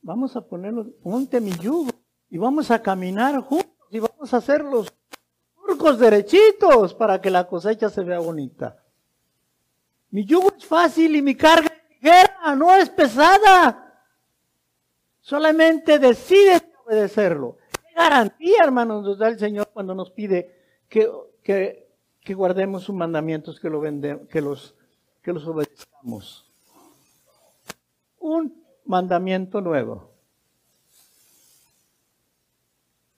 Vamos 0.00 0.34
a 0.34 0.40
ponerlo, 0.40 0.90
ponte 1.04 1.40
mi 1.40 1.52
yugo 1.52 1.92
y 2.28 2.36
vamos 2.36 2.72
a 2.72 2.82
caminar 2.82 3.40
juntos 3.42 3.70
y 3.92 4.00
vamos 4.00 4.34
a 4.34 4.38
hacer 4.38 4.64
los 4.64 4.92
surcos 5.54 6.00
derechitos 6.00 6.94
para 6.94 7.20
que 7.20 7.30
la 7.30 7.46
cosecha 7.46 7.88
se 7.88 8.02
vea 8.02 8.18
bonita. 8.18 8.82
Mi 10.10 10.24
yugo 10.24 10.52
es 10.58 10.66
fácil 10.66 11.14
y 11.14 11.22
mi 11.22 11.36
carga 11.36 11.68
es 11.68 11.90
ligera, 11.90 12.56
no 12.56 12.74
es 12.74 12.90
pesada. 12.90 14.02
Solamente 15.20 16.00
decides 16.00 16.64
obedecerlo. 16.84 17.58
¿Qué 17.70 17.94
garantía, 17.94 18.64
hermanos, 18.64 19.04
nos 19.04 19.16
da 19.16 19.28
el 19.28 19.38
Señor 19.38 19.70
cuando 19.72 19.94
nos 19.94 20.10
pide 20.10 20.61
que, 20.92 21.88
que, 22.22 22.34
guardemos 22.34 22.84
sus 22.84 22.94
mandamientos, 22.94 23.58
que, 23.58 23.70
lo 23.70 23.80
que, 23.80 24.40
los, 24.42 24.74
que 25.22 25.32
los 25.32 25.46
obedezcamos? 25.46 26.50
Un 28.18 28.62
mandamiento 28.84 29.60
nuevo. 29.60 30.10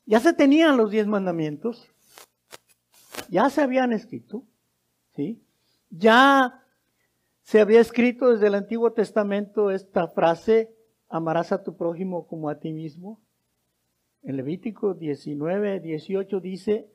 Ya 0.07 0.21
se 0.21 0.33
tenían 0.33 0.77
los 0.77 0.91
diez 0.91 1.07
mandamientos, 1.07 1.91
ya 3.29 3.51
se 3.51 3.63
habían 3.63 3.93
escrito, 3.93 4.45
¿sí? 5.17 5.43
Ya 5.91 6.63
se 7.43 7.61
había 7.61 7.81
escrito 7.81 8.31
desde 8.31 8.47
el 8.47 8.55
Antiguo 8.55 8.93
Testamento 8.93 9.71
esta 9.71 10.07
frase, 10.09 10.71
amarás 11.09 11.53
a 11.53 11.63
tu 11.63 11.77
prójimo 11.77 12.27
como 12.27 12.51
a 12.51 12.61
ti 12.61 12.73
mismo. 12.73 13.21
En 14.23 14.37
Levítico 14.37 14.95
19, 14.95 15.81
18 15.81 16.41
dice, 16.41 16.94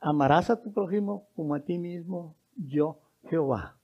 amarás 0.00 0.50
a 0.50 0.60
tu 0.60 0.72
prójimo 0.72 1.28
como 1.34 1.54
a 1.54 1.60
ti 1.60 1.78
mismo, 1.78 2.36
yo 2.56 2.98
Jehová. 3.28 3.76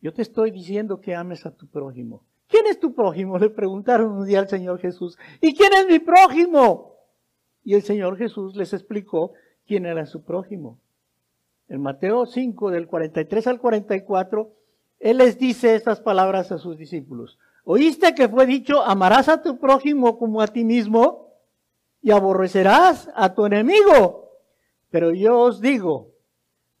Yo 0.00 0.12
te 0.12 0.22
estoy 0.22 0.50
diciendo 0.50 1.00
que 1.00 1.14
ames 1.14 1.44
a 1.46 1.54
tu 1.54 1.66
prójimo. 1.66 2.24
¿Quién 2.46 2.66
es 2.66 2.78
tu 2.78 2.94
prójimo? 2.94 3.38
Le 3.38 3.50
preguntaron 3.50 4.12
un 4.12 4.26
día 4.26 4.38
al 4.38 4.48
Señor 4.48 4.78
Jesús. 4.78 5.18
¿Y 5.40 5.54
quién 5.54 5.72
es 5.74 5.86
mi 5.86 5.98
prójimo? 5.98 6.94
Y 7.64 7.74
el 7.74 7.82
Señor 7.82 8.16
Jesús 8.16 8.56
les 8.56 8.72
explicó 8.72 9.32
quién 9.66 9.84
era 9.84 10.06
su 10.06 10.22
prójimo. 10.22 10.78
En 11.68 11.82
Mateo 11.82 12.24
5, 12.24 12.70
del 12.70 12.86
43 12.86 13.46
al 13.48 13.60
44, 13.60 14.50
Él 15.00 15.18
les 15.18 15.38
dice 15.38 15.74
estas 15.74 16.00
palabras 16.00 16.50
a 16.52 16.58
sus 16.58 16.78
discípulos. 16.78 17.38
¿Oíste 17.64 18.14
que 18.14 18.28
fue 18.28 18.46
dicho, 18.46 18.82
amarás 18.82 19.28
a 19.28 19.42
tu 19.42 19.58
prójimo 19.58 20.18
como 20.18 20.40
a 20.40 20.46
ti 20.46 20.64
mismo 20.64 21.34
y 22.00 22.12
aborrecerás 22.12 23.10
a 23.14 23.34
tu 23.34 23.44
enemigo? 23.44 24.27
Pero 24.90 25.12
yo 25.12 25.38
os 25.38 25.60
digo, 25.60 26.12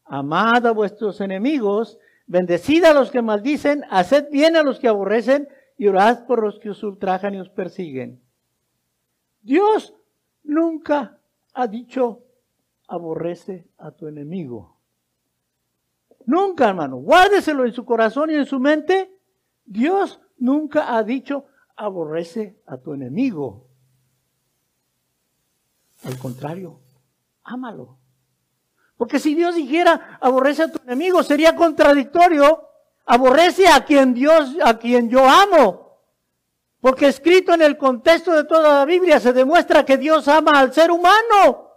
amad 0.04 0.66
a 0.66 0.72
vuestros 0.72 1.20
enemigos, 1.20 1.98
bendecid 2.26 2.84
a 2.84 2.94
los 2.94 3.10
que 3.10 3.22
maldicen, 3.22 3.84
haced 3.90 4.30
bien 4.30 4.56
a 4.56 4.62
los 4.62 4.78
que 4.78 4.88
aborrecen 4.88 5.48
y 5.76 5.86
orad 5.86 6.26
por 6.26 6.42
los 6.42 6.58
que 6.58 6.70
os 6.70 6.82
ultrajan 6.82 7.34
y 7.34 7.40
os 7.40 7.50
persiguen. 7.50 8.20
Dios 9.42 9.94
nunca 10.42 11.18
ha 11.54 11.66
dicho, 11.66 12.24
aborrece 12.86 13.68
a 13.78 13.90
tu 13.90 14.06
enemigo. 14.08 14.78
Nunca, 16.26 16.68
hermano. 16.68 16.96
Guárdeselo 16.96 17.64
en 17.64 17.72
su 17.72 17.84
corazón 17.84 18.30
y 18.30 18.34
en 18.34 18.44
su 18.44 18.60
mente. 18.60 19.10
Dios 19.64 20.20
nunca 20.36 20.94
ha 20.96 21.02
dicho, 21.02 21.46
aborrece 21.76 22.60
a 22.66 22.76
tu 22.76 22.92
enemigo. 22.92 23.66
Al 26.04 26.18
contrario, 26.18 26.80
ámalo. 27.48 27.98
Porque 28.96 29.18
si 29.18 29.34
Dios 29.34 29.54
dijera, 29.54 30.18
aborrece 30.20 30.64
a 30.64 30.72
tu 30.72 30.80
enemigo, 30.82 31.22
sería 31.22 31.54
contradictorio. 31.54 32.64
Aborrece 33.06 33.68
a 33.68 33.84
quien 33.84 34.12
Dios, 34.12 34.56
a 34.62 34.78
quien 34.78 35.08
yo 35.08 35.28
amo. 35.28 35.88
Porque 36.80 37.08
escrito 37.08 37.54
en 37.54 37.62
el 37.62 37.76
contexto 37.78 38.32
de 38.32 38.44
toda 38.44 38.80
la 38.80 38.84
Biblia 38.84 39.18
se 39.18 39.32
demuestra 39.32 39.84
que 39.84 39.96
Dios 39.96 40.28
ama 40.28 40.58
al 40.58 40.72
ser 40.72 40.90
humano. 40.90 41.72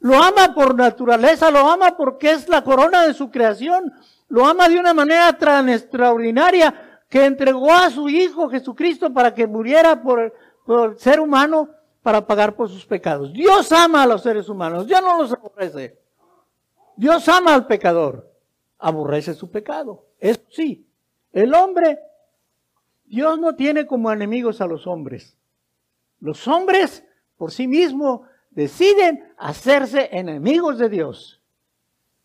Lo 0.00 0.22
ama 0.22 0.54
por 0.54 0.74
naturaleza, 0.74 1.50
lo 1.50 1.68
ama 1.70 1.96
porque 1.96 2.32
es 2.32 2.48
la 2.48 2.62
corona 2.62 3.06
de 3.06 3.14
su 3.14 3.30
creación. 3.30 3.92
Lo 4.28 4.46
ama 4.46 4.68
de 4.68 4.78
una 4.78 4.94
manera 4.94 5.32
tan 5.32 5.68
extraordinaria 5.68 7.02
que 7.08 7.24
entregó 7.24 7.72
a 7.72 7.90
su 7.90 8.08
Hijo 8.08 8.48
Jesucristo 8.48 9.12
para 9.12 9.34
que 9.34 9.46
muriera 9.46 10.02
por, 10.02 10.20
el 10.20 10.98
ser 10.98 11.20
humano 11.20 11.68
para 12.06 12.24
pagar 12.24 12.54
por 12.54 12.68
sus 12.68 12.86
pecados. 12.86 13.32
Dios 13.32 13.72
ama 13.72 14.04
a 14.04 14.06
los 14.06 14.22
seres 14.22 14.48
humanos, 14.48 14.86
Dios 14.86 15.02
no 15.02 15.20
los 15.20 15.32
aborrece. 15.32 15.98
Dios 16.94 17.28
ama 17.28 17.52
al 17.52 17.66
pecador, 17.66 18.32
aborrece 18.78 19.34
su 19.34 19.50
pecado. 19.50 20.04
Eso 20.20 20.40
sí, 20.48 20.86
el 21.32 21.52
hombre, 21.52 21.98
Dios 23.06 23.40
no 23.40 23.56
tiene 23.56 23.88
como 23.88 24.12
enemigos 24.12 24.60
a 24.60 24.68
los 24.68 24.86
hombres. 24.86 25.36
Los 26.20 26.46
hombres 26.46 27.02
por 27.36 27.50
sí 27.50 27.66
mismos 27.66 28.20
deciden 28.50 29.24
hacerse 29.36 30.08
enemigos 30.12 30.78
de 30.78 30.88
Dios. 30.88 31.40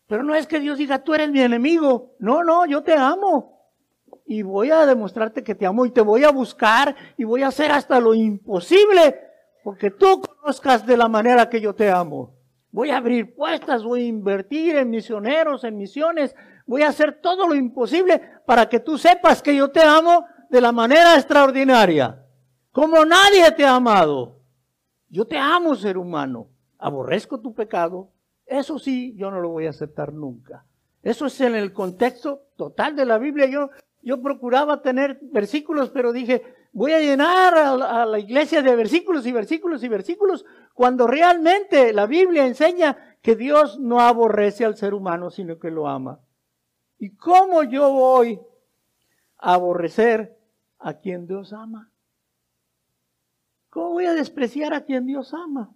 Pero 0.06 0.22
no 0.22 0.36
es 0.36 0.46
que 0.46 0.60
Dios 0.60 0.78
diga, 0.78 1.02
tú 1.02 1.12
eres 1.12 1.28
mi 1.32 1.40
enemigo. 1.40 2.14
No, 2.20 2.44
no, 2.44 2.66
yo 2.66 2.84
te 2.84 2.94
amo. 2.94 3.58
Y 4.26 4.42
voy 4.42 4.70
a 4.70 4.86
demostrarte 4.86 5.42
que 5.42 5.56
te 5.56 5.66
amo 5.66 5.84
y 5.86 5.90
te 5.90 6.02
voy 6.02 6.22
a 6.22 6.30
buscar 6.30 6.94
y 7.16 7.24
voy 7.24 7.42
a 7.42 7.48
hacer 7.48 7.72
hasta 7.72 7.98
lo 7.98 8.14
imposible 8.14 9.31
porque 9.62 9.90
tú 9.90 10.20
conozcas 10.20 10.86
de 10.86 10.96
la 10.96 11.08
manera 11.08 11.48
que 11.48 11.60
yo 11.60 11.74
te 11.74 11.90
amo. 11.90 12.34
Voy 12.70 12.90
a 12.90 12.96
abrir 12.96 13.34
puestas, 13.34 13.84
voy 13.84 14.02
a 14.02 14.06
invertir 14.06 14.76
en 14.76 14.90
misioneros, 14.90 15.62
en 15.64 15.76
misiones. 15.76 16.34
Voy 16.66 16.82
a 16.82 16.88
hacer 16.88 17.20
todo 17.20 17.46
lo 17.46 17.54
imposible 17.54 18.20
para 18.46 18.68
que 18.68 18.80
tú 18.80 18.96
sepas 18.96 19.42
que 19.42 19.54
yo 19.54 19.70
te 19.70 19.82
amo 19.82 20.24
de 20.48 20.60
la 20.60 20.72
manera 20.72 21.16
extraordinaria. 21.16 22.24
Como 22.70 23.04
nadie 23.04 23.50
te 23.52 23.64
ha 23.64 23.76
amado. 23.76 24.40
Yo 25.08 25.26
te 25.26 25.36
amo, 25.36 25.74
ser 25.74 25.98
humano. 25.98 26.48
Aborrezco 26.78 27.40
tu 27.40 27.54
pecado. 27.54 28.10
Eso 28.46 28.78
sí, 28.78 29.14
yo 29.16 29.30
no 29.30 29.40
lo 29.40 29.50
voy 29.50 29.66
a 29.66 29.70
aceptar 29.70 30.12
nunca. 30.12 30.64
Eso 31.02 31.26
es 31.26 31.40
en 31.42 31.54
el 31.54 31.72
contexto 31.72 32.46
total 32.56 32.96
de 32.96 33.04
la 33.04 33.18
Biblia. 33.18 33.46
Yo, 33.46 33.70
yo 34.00 34.22
procuraba 34.22 34.80
tener 34.80 35.18
versículos, 35.20 35.90
pero 35.90 36.12
dije, 36.12 36.42
voy 36.72 36.92
a 36.92 37.00
llenar 37.00 37.54
a, 37.54 38.06
la 38.06 38.18
iglesia 38.18 38.62
de 38.62 38.74
versículos 38.74 39.26
y 39.26 39.32
versículos 39.32 39.84
y 39.84 39.88
versículos, 39.88 40.44
cuando 40.74 41.06
realmente 41.06 41.92
la 41.92 42.06
Biblia 42.06 42.46
enseña 42.46 43.16
que 43.20 43.36
Dios 43.36 43.78
no 43.78 44.00
aborrece 44.00 44.64
al 44.64 44.76
ser 44.76 44.94
humano, 44.94 45.30
sino 45.30 45.58
que 45.58 45.70
lo 45.70 45.86
ama. 45.86 46.20
¿Y 46.98 47.14
cómo 47.16 47.62
yo 47.62 47.92
voy 47.92 48.40
a 49.38 49.54
aborrecer 49.54 50.38
a 50.78 50.94
quien 50.94 51.26
Dios 51.26 51.52
ama? 51.52 51.90
¿Cómo 53.70 53.90
voy 53.90 54.06
a 54.06 54.14
despreciar 54.14 54.74
a 54.74 54.84
quien 54.84 55.06
Dios 55.06 55.32
ama? 55.34 55.74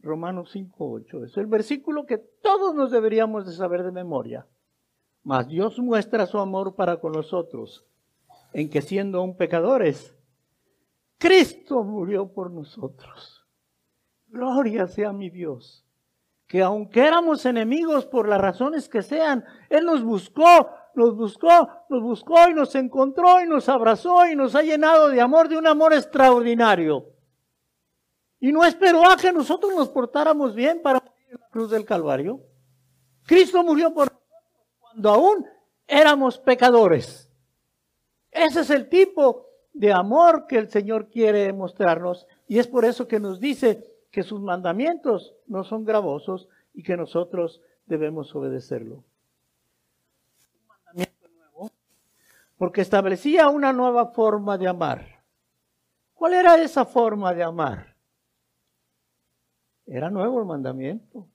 Romanos 0.00 0.54
5.8. 0.54 1.26
Es 1.26 1.36
el 1.36 1.46
versículo 1.46 2.06
que 2.06 2.18
todos 2.18 2.74
nos 2.74 2.90
deberíamos 2.90 3.46
de 3.46 3.52
saber 3.52 3.84
de 3.84 3.92
memoria. 3.92 4.46
Mas 5.22 5.46
Dios 5.46 5.78
muestra 5.78 6.26
su 6.26 6.38
amor 6.38 6.74
para 6.74 7.00
con 7.00 7.12
nosotros, 7.12 7.86
en 8.52 8.68
que 8.68 8.82
siendo 8.82 9.18
aún 9.18 9.36
pecadores, 9.36 10.16
Cristo 11.18 11.84
murió 11.84 12.32
por 12.32 12.50
nosotros. 12.50 13.46
Gloria 14.26 14.86
sea 14.86 15.12
mi 15.12 15.30
Dios, 15.30 15.86
que 16.46 16.62
aunque 16.62 17.06
éramos 17.06 17.46
enemigos 17.46 18.06
por 18.06 18.28
las 18.28 18.40
razones 18.40 18.88
que 18.88 19.02
sean, 19.02 19.44
Él 19.68 19.84
nos 19.84 20.02
buscó, 20.02 20.70
nos 20.94 21.16
buscó, 21.16 21.68
nos 21.88 22.02
buscó 22.02 22.48
y 22.48 22.54
nos 22.54 22.74
encontró 22.74 23.40
y 23.40 23.46
nos 23.46 23.68
abrazó 23.68 24.26
y 24.26 24.36
nos 24.36 24.54
ha 24.54 24.62
llenado 24.62 25.08
de 25.08 25.20
amor, 25.20 25.48
de 25.48 25.58
un 25.58 25.66
amor 25.66 25.92
extraordinario. 25.92 27.06
Y 28.40 28.52
no 28.52 28.64
esperó 28.64 29.08
a 29.08 29.16
que 29.16 29.32
nosotros 29.32 29.72
nos 29.74 29.88
portáramos 29.88 30.54
bien 30.54 30.82
para 30.82 30.98
morir 30.98 31.38
la 31.40 31.48
cruz 31.48 31.70
del 31.70 31.84
Calvario. 31.84 32.40
Cristo 33.24 33.62
murió 33.62 33.94
por 33.94 34.10
nosotros 34.10 34.66
cuando 34.80 35.10
aún 35.10 35.46
éramos 35.86 36.38
pecadores. 36.38 37.31
Ese 38.32 38.60
es 38.60 38.70
el 38.70 38.88
tipo 38.88 39.46
de 39.72 39.92
amor 39.92 40.46
que 40.48 40.58
el 40.58 40.68
Señor 40.68 41.08
quiere 41.08 41.52
mostrarnos 41.52 42.26
y 42.48 42.58
es 42.58 42.66
por 42.66 42.84
eso 42.84 43.06
que 43.06 43.20
nos 43.20 43.38
dice 43.38 43.84
que 44.10 44.24
sus 44.24 44.40
mandamientos 44.40 45.34
no 45.46 45.62
son 45.62 45.84
gravosos 45.84 46.48
y 46.74 46.82
que 46.82 46.96
nosotros 46.96 47.62
debemos 47.86 48.34
obedecerlo. 48.34 49.04
porque 52.62 52.80
establecía 52.80 53.48
una 53.48 53.72
nueva 53.72 54.12
forma 54.12 54.56
de 54.56 54.68
amar. 54.68 55.24
¿Cuál 56.14 56.34
era 56.34 56.62
esa 56.62 56.84
forma 56.84 57.34
de 57.34 57.42
amar? 57.42 57.96
Era 59.84 60.08
nuevo 60.10 60.38
el 60.38 60.46
mandamiento. 60.46 61.26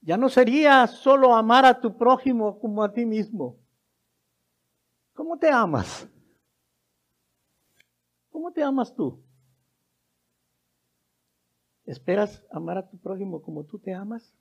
Ya 0.00 0.16
no 0.16 0.30
sería 0.30 0.86
solo 0.86 1.34
amar 1.34 1.66
a 1.66 1.78
tu 1.78 1.98
prójimo 1.98 2.58
como 2.58 2.82
a 2.82 2.90
ti 2.90 3.04
mismo. 3.04 3.58
¿Cómo 5.20 5.36
te 5.36 5.50
amas? 5.50 6.08
¿Cómo 8.30 8.52
te 8.52 8.62
amas 8.62 8.94
tú? 8.94 9.22
¿Esperas 11.84 12.42
amar 12.50 12.78
a 12.78 12.88
tu 12.88 12.96
prójimo 12.96 13.42
como 13.42 13.64
tú 13.64 13.78
te 13.78 13.92
amas? 13.92 14.34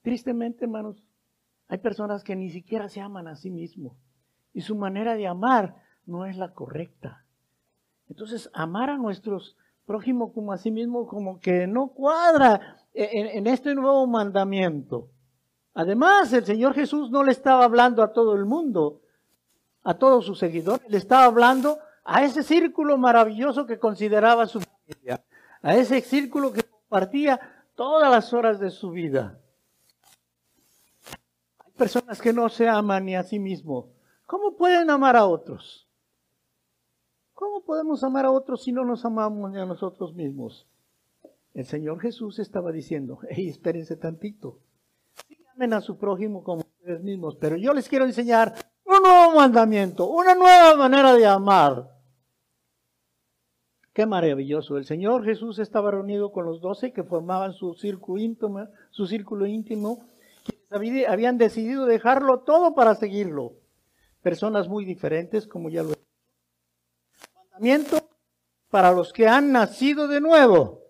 Tristemente, 0.00 0.64
hermanos, 0.64 1.02
hay 1.66 1.78
personas 1.78 2.22
que 2.22 2.36
ni 2.36 2.50
siquiera 2.50 2.88
se 2.88 3.00
aman 3.00 3.26
a 3.26 3.34
sí 3.34 3.50
mismos 3.50 3.96
y 4.52 4.60
su 4.60 4.76
manera 4.76 5.16
de 5.16 5.26
amar 5.26 5.82
no 6.06 6.24
es 6.24 6.36
la 6.36 6.54
correcta. 6.54 7.26
Entonces, 8.08 8.48
amar 8.54 8.90
a 8.90 8.98
nuestros 8.98 9.56
prójimos 9.86 10.32
como 10.32 10.52
a 10.52 10.58
sí 10.58 10.70
mismos 10.70 11.08
como 11.08 11.40
que 11.40 11.66
no 11.66 11.88
cuadra 11.88 12.76
en, 12.94 13.26
en 13.26 13.46
este 13.48 13.74
nuevo 13.74 14.06
mandamiento. 14.06 15.10
Además, 15.74 16.32
el 16.32 16.44
Señor 16.44 16.74
Jesús 16.74 17.10
no 17.10 17.24
le 17.24 17.32
estaba 17.32 17.64
hablando 17.64 18.04
a 18.04 18.12
todo 18.12 18.36
el 18.36 18.44
mundo, 18.44 19.02
a 19.84 19.94
todos 19.94 20.24
sus 20.24 20.38
seguidores, 20.38 20.88
le 20.88 20.98
estaba 20.98 21.24
hablando 21.24 21.78
a 22.04 22.24
ese 22.24 22.42
círculo 22.42 22.96
maravilloso 22.98 23.66
que 23.66 23.78
consideraba 23.78 24.46
su 24.46 24.60
familia, 24.60 25.24
a 25.60 25.76
ese 25.76 26.00
círculo 26.00 26.52
que 26.52 26.62
compartía 26.62 27.40
todas 27.74 28.10
las 28.10 28.32
horas 28.32 28.58
de 28.58 28.70
su 28.70 28.90
vida. 28.90 29.38
Hay 31.58 31.72
personas 31.72 32.20
que 32.20 32.32
no 32.32 32.48
se 32.48 32.68
aman 32.68 33.04
ni 33.04 33.16
a 33.16 33.22
sí 33.22 33.38
mismos. 33.38 33.86
¿Cómo 34.26 34.56
pueden 34.56 34.90
amar 34.90 35.16
a 35.16 35.26
otros? 35.26 35.88
¿Cómo 37.34 37.62
podemos 37.62 38.04
amar 38.04 38.24
a 38.24 38.30
otros 38.30 38.62
si 38.62 38.72
no 38.72 38.84
nos 38.84 39.04
amamos 39.04 39.50
ni 39.50 39.58
a 39.58 39.66
nosotros 39.66 40.14
mismos? 40.14 40.66
El 41.54 41.66
Señor 41.66 42.00
Jesús 42.00 42.38
estaba 42.38 42.72
diciendo, 42.72 43.18
hey, 43.28 43.48
espérense 43.48 43.96
tantito. 43.96 44.58
amen 45.54 45.72
a 45.74 45.80
su 45.80 45.98
prójimo 45.98 46.42
como 46.42 46.62
ustedes 46.62 47.02
mismos, 47.02 47.36
pero 47.36 47.56
yo 47.56 47.74
les 47.74 47.88
quiero 47.88 48.04
enseñar 48.04 48.54
nuevo 49.02 49.36
mandamiento, 49.36 50.06
una 50.06 50.34
nueva 50.34 50.76
manera 50.76 51.14
de 51.14 51.26
amar. 51.26 51.90
Qué 53.92 54.06
maravilloso. 54.06 54.78
El 54.78 54.86
Señor 54.86 55.24
Jesús 55.24 55.58
estaba 55.58 55.90
reunido 55.90 56.32
con 56.32 56.46
los 56.46 56.60
doce 56.62 56.92
que 56.92 57.02
formaban 57.02 57.52
su 57.52 57.74
círculo 57.74 58.22
íntimo, 58.22 58.68
su 58.90 59.06
círculo 59.06 59.46
íntimo, 59.46 60.06
habían 60.70 61.36
decidido 61.36 61.84
dejarlo 61.84 62.40
todo 62.40 62.74
para 62.74 62.94
seguirlo. 62.94 63.52
Personas 64.22 64.68
muy 64.68 64.86
diferentes, 64.86 65.46
como 65.46 65.68
ya 65.68 65.82
lo 65.82 65.90
he 65.90 65.96
dicho. 65.96 67.30
Mandamiento 67.34 67.98
para 68.70 68.92
los 68.92 69.12
que 69.12 69.28
han 69.28 69.52
nacido 69.52 70.08
de 70.08 70.22
nuevo. 70.22 70.80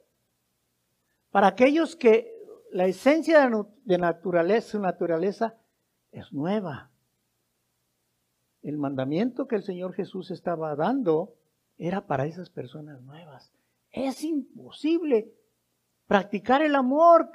Para 1.32 1.48
aquellos 1.48 1.96
que 1.96 2.32
la 2.70 2.86
esencia 2.86 3.50
de 3.84 3.98
naturaleza, 3.98 4.68
su 4.68 4.80
naturaleza 4.80 5.56
es 6.12 6.32
nueva. 6.32 6.91
El 8.62 8.78
mandamiento 8.78 9.48
que 9.48 9.56
el 9.56 9.62
Señor 9.62 9.92
Jesús 9.92 10.30
estaba 10.30 10.76
dando 10.76 11.34
era 11.78 12.06
para 12.06 12.26
esas 12.26 12.48
personas 12.48 13.02
nuevas. 13.02 13.52
Es 13.90 14.22
imposible 14.22 15.32
practicar 16.06 16.62
el 16.62 16.74
amor 16.74 17.30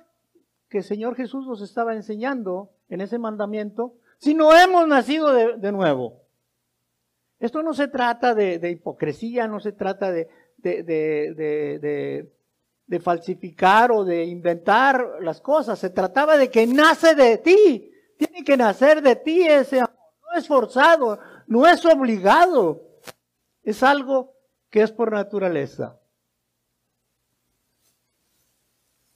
que 0.70 0.80
el 0.80 0.84
Señor 0.84 1.16
Jesús 1.16 1.46
nos 1.46 1.62
estaba 1.62 1.96
enseñando 1.96 2.72
en 2.90 3.02
ese 3.02 3.20
mandamiento 3.20 3.96
si 4.20 4.34
no 4.34 4.56
hemos 4.56 4.88
nacido 4.88 5.34
de, 5.34 5.72
nuevo. 5.72 6.22
Esto 7.40 7.62
no 7.62 7.74
se 7.74 7.88
trata 7.88 8.34
de, 8.34 8.72
hipocresía, 8.72 9.48
no 9.48 9.60
se 9.60 9.74
trata 9.74 10.12
de, 10.12 10.28
de 12.88 13.00
falsificar 13.00 13.92
o 13.92 14.06
de 14.06 14.26
inventar 14.26 15.18
las 15.22 15.42
cosas, 15.42 15.78
se 15.78 15.90
trataba 15.90 16.38
de 16.38 16.50
que 16.50 16.66
nace 16.66 17.14
de 17.16 17.38
ti, 17.38 17.92
tiene 18.18 18.44
que 18.44 18.58
nacer 18.58 19.02
de 19.02 19.18
ti 19.18 19.44
ese 19.44 19.82
amor, 19.82 19.97
es 20.38 20.48
forzado, 20.48 21.20
no 21.48 21.68
es 21.68 21.86
obligado, 21.86 22.84
es 23.64 23.84
algo 23.84 24.34
que 24.70 24.82
es 24.82 24.92
por 24.92 25.12
naturaleza. 25.12 26.00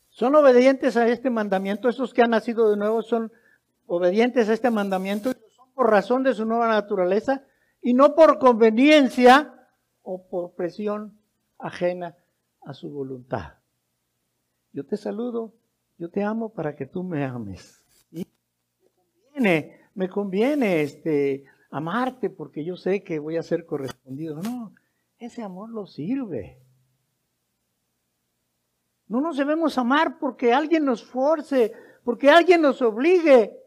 Son 0.09 0.35
obedientes 0.35 0.97
a 0.97 1.07
este 1.07 1.29
mandamiento, 1.29 1.89
estos 1.89 2.13
que 2.13 2.21
han 2.21 2.31
nacido 2.31 2.69
de 2.69 2.77
nuevo 2.77 3.01
son 3.01 3.31
obedientes 3.87 4.49
a 4.49 4.53
este 4.53 4.69
mandamiento, 4.69 5.31
son 5.55 5.71
por 5.73 5.89
razón 5.89 6.23
de 6.23 6.33
su 6.33 6.45
nueva 6.45 6.67
naturaleza 6.67 7.43
y 7.81 7.93
no 7.93 8.13
por 8.13 8.37
conveniencia 8.37 9.53
o 10.03 10.27
por 10.27 10.53
presión 10.53 11.17
ajena 11.57 12.15
a 12.63 12.73
su 12.73 12.89
voluntad. 12.89 13.53
Yo 14.73 14.85
te 14.85 14.97
saludo, 14.97 15.53
yo 15.97 16.09
te 16.09 16.23
amo 16.23 16.53
para 16.53 16.75
que 16.75 16.85
tú 16.85 17.03
me 17.03 17.25
ames. 17.25 17.85
Y 18.11 18.19
me 18.19 18.89
conviene, 18.95 19.80
me 19.93 20.09
conviene 20.09 20.81
este, 20.81 21.45
amarte 21.69 22.29
porque 22.29 22.63
yo 22.63 22.75
sé 22.75 23.03
que 23.03 23.19
voy 23.19 23.37
a 23.37 23.43
ser 23.43 23.65
correspondido. 23.65 24.41
No, 24.41 24.73
ese 25.17 25.41
amor 25.41 25.69
lo 25.69 25.85
sirve. 25.85 26.59
No 29.07 29.19
nos 29.19 29.37
debemos 29.37 29.77
amar 29.77 30.19
porque 30.19 30.53
alguien 30.53 30.85
nos 30.85 31.03
force, 31.03 31.73
porque 32.03 32.29
alguien 32.29 32.61
nos 32.61 32.81
obligue. 32.81 33.57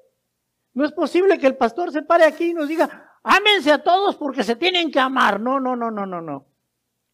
No 0.73 0.85
es 0.85 0.93
posible 0.93 1.39
que 1.39 1.47
el 1.47 1.57
pastor 1.57 1.93
se 1.93 2.03
pare 2.03 2.25
aquí 2.25 2.51
y 2.51 2.55
nos 2.55 2.69
diga, 2.69 3.19
ámense 3.23 3.71
a 3.71 3.83
todos 3.83 4.17
porque 4.17 4.43
se 4.43 4.57
tienen 4.57 4.91
que 4.91 5.01
amar. 5.01 5.41
No, 5.41 5.61
no, 5.61 5.77
no, 5.77 5.91
no, 5.91 6.07
no, 6.07 6.21
no. 6.21 6.47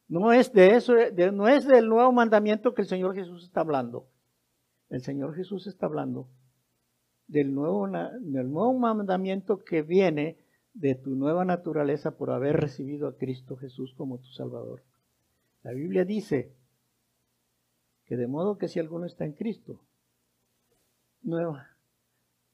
No 0.08 0.32
es 0.32 0.52
de 0.52 0.74
eso, 0.74 0.94
no 1.32 1.48
es 1.48 1.66
del 1.66 1.88
nuevo 1.88 2.10
mandamiento 2.10 2.74
que 2.74 2.82
el 2.82 2.88
Señor 2.88 3.14
Jesús 3.14 3.44
está 3.44 3.60
hablando. 3.60 4.08
El 4.88 5.02
Señor 5.02 5.36
Jesús 5.36 5.66
está 5.68 5.86
hablando 5.86 6.28
del 7.30 7.54
nuevo, 7.54 7.86
del 7.88 8.50
nuevo 8.50 8.74
mandamiento 8.74 9.64
que 9.64 9.82
viene 9.82 10.36
de 10.74 10.96
tu 10.96 11.10
nueva 11.10 11.44
naturaleza 11.44 12.16
por 12.16 12.30
haber 12.30 12.56
recibido 12.56 13.06
a 13.06 13.16
Cristo 13.16 13.56
Jesús 13.56 13.94
como 13.96 14.18
tu 14.18 14.28
Salvador. 14.32 14.82
La 15.62 15.72
Biblia 15.72 16.04
dice 16.04 16.52
que 18.04 18.16
de 18.16 18.26
modo 18.26 18.58
que 18.58 18.66
si 18.66 18.80
alguno 18.80 19.06
está 19.06 19.24
en 19.24 19.32
Cristo, 19.32 19.80
nueva 21.22 21.68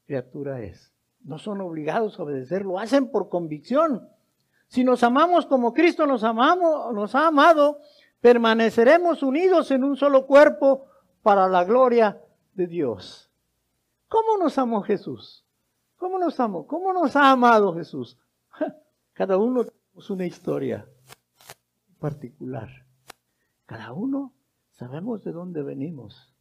criatura 0.04 0.60
es. 0.60 0.92
No 1.24 1.38
son 1.38 1.62
obligados 1.62 2.18
a 2.18 2.24
obedecer, 2.24 2.64
lo 2.64 2.78
hacen 2.78 3.10
por 3.10 3.30
convicción. 3.30 4.06
Si 4.68 4.84
nos 4.84 5.02
amamos 5.02 5.46
como 5.46 5.72
Cristo 5.72 6.06
nos 6.06 6.22
amamos, 6.22 6.92
nos 6.94 7.14
ha 7.14 7.28
amado, 7.28 7.78
permaneceremos 8.20 9.22
unidos 9.22 9.70
en 9.70 9.84
un 9.84 9.96
solo 9.96 10.26
cuerpo 10.26 10.84
para 11.22 11.48
la 11.48 11.64
gloria 11.64 12.20
de 12.52 12.66
Dios. 12.66 13.25
¿Cómo 14.08 14.36
nos 14.38 14.58
amó 14.58 14.82
Jesús? 14.82 15.44
¿Cómo 15.96 16.18
nos 16.18 16.38
amó? 16.40 16.66
¿Cómo 16.66 16.92
nos 16.92 17.16
ha 17.16 17.30
amado 17.30 17.74
Jesús? 17.74 18.18
Cada 19.12 19.36
uno 19.38 19.64
tenemos 19.64 20.10
una 20.10 20.26
historia 20.26 20.88
particular. 21.98 22.68
Cada 23.66 23.92
uno 23.92 24.32
sabemos 24.70 25.24
de 25.24 25.32
dónde 25.32 25.62
venimos. 25.62 26.34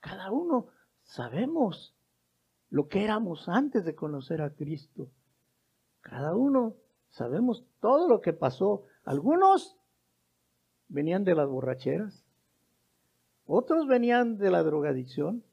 Cada 0.00 0.30
uno 0.30 0.68
sabemos 1.02 1.94
lo 2.70 2.88
que 2.88 3.04
éramos 3.04 3.48
antes 3.48 3.84
de 3.84 3.94
conocer 3.94 4.40
a 4.40 4.54
Cristo. 4.54 5.10
Cada 6.00 6.34
uno 6.34 6.76
sabemos 7.10 7.64
todo 7.80 8.08
lo 8.08 8.20
que 8.20 8.32
pasó. 8.32 8.84
Algunos 9.04 9.76
venían 10.88 11.24
de 11.24 11.34
las 11.34 11.48
borracheras, 11.48 12.24
otros 13.46 13.86
venían 13.86 14.38
de 14.38 14.50
la 14.50 14.62
drogadicción, 14.62 15.44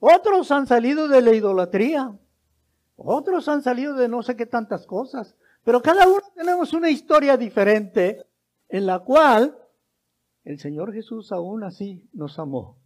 otros 0.00 0.50
han 0.50 0.66
salido 0.66 1.06
de 1.06 1.22
la 1.22 1.32
idolatría, 1.32 2.18
otros 2.96 3.48
han 3.48 3.62
salido 3.62 3.94
de 3.94 4.08
no 4.08 4.22
sé 4.22 4.34
qué 4.34 4.46
tantas 4.46 4.86
cosas. 4.86 5.36
Pero 5.62 5.80
cada 5.80 6.08
uno 6.08 6.22
tenemos 6.34 6.72
una 6.72 6.90
historia 6.90 7.36
diferente 7.36 8.24
en 8.68 8.86
la 8.86 9.00
cual 9.00 9.56
el 10.44 10.58
Señor 10.58 10.92
Jesús 10.92 11.32
aún 11.32 11.62
así 11.62 12.08
nos 12.12 12.38
amó. 12.38 12.78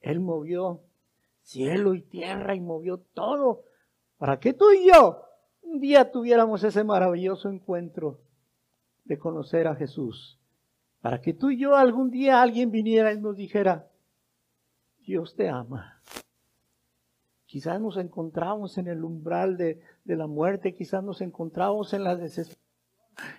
Él 0.00 0.20
movió 0.20 0.82
cielo 1.42 1.94
y 1.94 2.02
tierra 2.02 2.54
y 2.54 2.60
movió 2.60 2.98
todo 3.14 3.64
para 4.18 4.38
que 4.38 4.52
tú 4.52 4.70
y 4.70 4.88
yo 4.88 5.24
un 5.62 5.80
día 5.80 6.10
tuviéramos 6.10 6.62
ese 6.64 6.84
maravilloso 6.84 7.48
encuentro 7.48 8.20
de 9.04 9.18
conocer 9.18 9.66
a 9.66 9.74
Jesús. 9.74 10.38
Para 11.00 11.20
que 11.20 11.32
tú 11.32 11.50
y 11.50 11.58
yo 11.58 11.76
algún 11.76 12.10
día 12.10 12.42
alguien 12.42 12.70
viniera 12.70 13.12
y 13.12 13.20
nos 13.20 13.36
dijera, 13.36 13.89
Dios 15.10 15.34
te 15.34 15.48
ama. 15.48 16.00
Quizás 17.44 17.80
nos 17.80 17.96
encontramos 17.96 18.78
en 18.78 18.86
el 18.86 19.02
umbral 19.02 19.56
de, 19.56 19.82
la 20.04 20.28
muerte, 20.28 20.72
quizás 20.72 21.02
nos 21.02 21.20
encontramos 21.20 21.92
en 21.94 22.04
la 22.04 22.14
desesperación, 22.14 22.64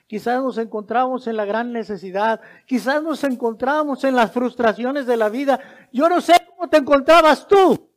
quizás 0.06 0.44
nos 0.44 0.58
encontramos 0.58 1.28
en 1.28 1.38
la 1.38 1.46
gran 1.46 1.72
necesidad, 1.72 2.42
quizás 2.66 3.02
nos 3.02 3.24
encontramos 3.24 4.04
en 4.04 4.18
las 4.18 4.34
frustraciones 4.34 5.06
de 5.06 5.16
la 5.16 5.30
vida. 5.30 5.62
Yo 5.94 6.10
no 6.10 6.20
sé 6.20 6.34
cómo 6.50 6.70
te 6.70 6.76
encontrabas 6.76 7.48
tú, 7.48 7.90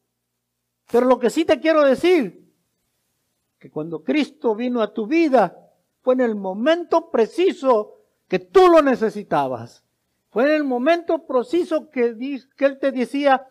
pero 0.93 1.07
lo 1.07 1.19
que 1.19 1.31
sí 1.31 1.45
te 1.45 1.59
quiero 1.59 1.83
decir, 1.85 2.49
que 3.59 3.73
cuando 3.73 4.05
Cristo 4.05 4.55
vino 4.55 4.83
a 4.83 4.95
tu 4.95 5.09
vida, 5.09 5.59
fue 6.01 6.15
en 6.15 6.21
el 6.21 6.37
momento 6.37 7.11
preciso 7.11 7.97
que 8.29 8.39
tú 8.39 8.69
lo 8.69 8.83
necesitabas. 8.83 9.85
Fue 10.35 10.47
en 10.47 10.51
el 10.51 10.65
momento 10.65 11.29
preciso 11.29 11.91
que, 11.91 12.17
que 12.57 12.65
Él 12.65 12.81
te 12.81 12.91
decía, 12.91 13.47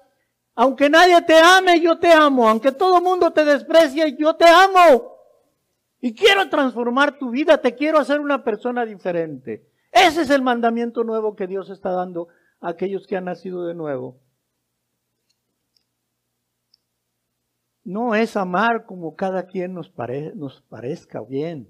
Aunque 0.55 0.89
nadie 0.89 1.21
te 1.23 1.37
ame, 1.39 1.79
yo 1.79 1.97
te 1.97 2.11
amo. 2.11 2.47
Aunque 2.47 2.71
todo 2.71 3.01
mundo 3.01 3.31
te 3.31 3.43
desprecie, 3.43 4.15
yo 4.17 4.35
te 4.35 4.45
amo. 4.45 5.13
Y 5.99 6.13
quiero 6.13 6.49
transformar 6.49 7.17
tu 7.17 7.29
vida, 7.29 7.59
te 7.59 7.75
quiero 7.75 7.97
hacer 7.97 8.19
una 8.19 8.43
persona 8.43 8.85
diferente. 8.85 9.65
Ese 9.91 10.23
es 10.23 10.29
el 10.29 10.41
mandamiento 10.41 11.03
nuevo 11.03 11.35
que 11.35 11.47
Dios 11.47 11.69
está 11.69 11.91
dando 11.91 12.27
a 12.59 12.69
aquellos 12.69 13.07
que 13.07 13.15
han 13.15 13.25
nacido 13.25 13.65
de 13.65 13.73
nuevo. 13.73 14.19
No 17.83 18.15
es 18.15 18.37
amar 18.37 18.85
como 18.85 19.15
cada 19.15 19.45
quien 19.45 19.73
nos, 19.73 19.91
nos 20.35 20.61
parezca 20.61 21.21
bien. 21.21 21.69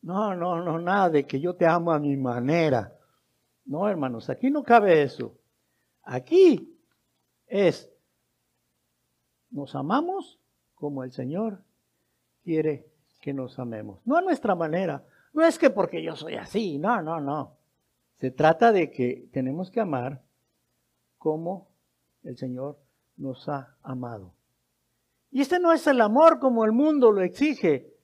No, 0.00 0.34
no, 0.34 0.62
no, 0.62 0.78
nada 0.78 1.10
de 1.10 1.26
que 1.26 1.40
yo 1.40 1.54
te 1.54 1.66
amo 1.66 1.92
a 1.92 1.98
mi 1.98 2.16
manera. 2.16 2.92
No, 3.64 3.88
hermanos, 3.88 4.28
aquí 4.30 4.50
no 4.50 4.62
cabe 4.62 5.02
eso. 5.02 5.38
Aquí 6.02 6.78
es, 7.46 7.90
nos 9.54 9.74
amamos 9.76 10.40
como 10.74 11.04
el 11.04 11.12
Señor 11.12 11.62
quiere 12.42 12.86
que 13.20 13.32
nos 13.32 13.58
amemos. 13.58 14.00
No 14.04 14.16
a 14.16 14.20
nuestra 14.20 14.54
manera. 14.54 15.04
No 15.32 15.44
es 15.44 15.58
que 15.58 15.70
porque 15.70 16.02
yo 16.02 16.16
soy 16.16 16.34
así. 16.34 16.78
No, 16.78 17.00
no, 17.00 17.20
no. 17.20 17.56
Se 18.16 18.30
trata 18.30 18.72
de 18.72 18.90
que 18.90 19.28
tenemos 19.32 19.70
que 19.70 19.80
amar 19.80 20.22
como 21.18 21.68
el 22.24 22.36
Señor 22.36 22.78
nos 23.16 23.48
ha 23.48 23.76
amado. 23.82 24.34
Y 25.30 25.40
este 25.40 25.58
no 25.60 25.72
es 25.72 25.86
el 25.86 26.00
amor 26.00 26.40
como 26.40 26.64
el 26.64 26.72
mundo 26.72 27.12
lo 27.12 27.22
exige. 27.22 27.94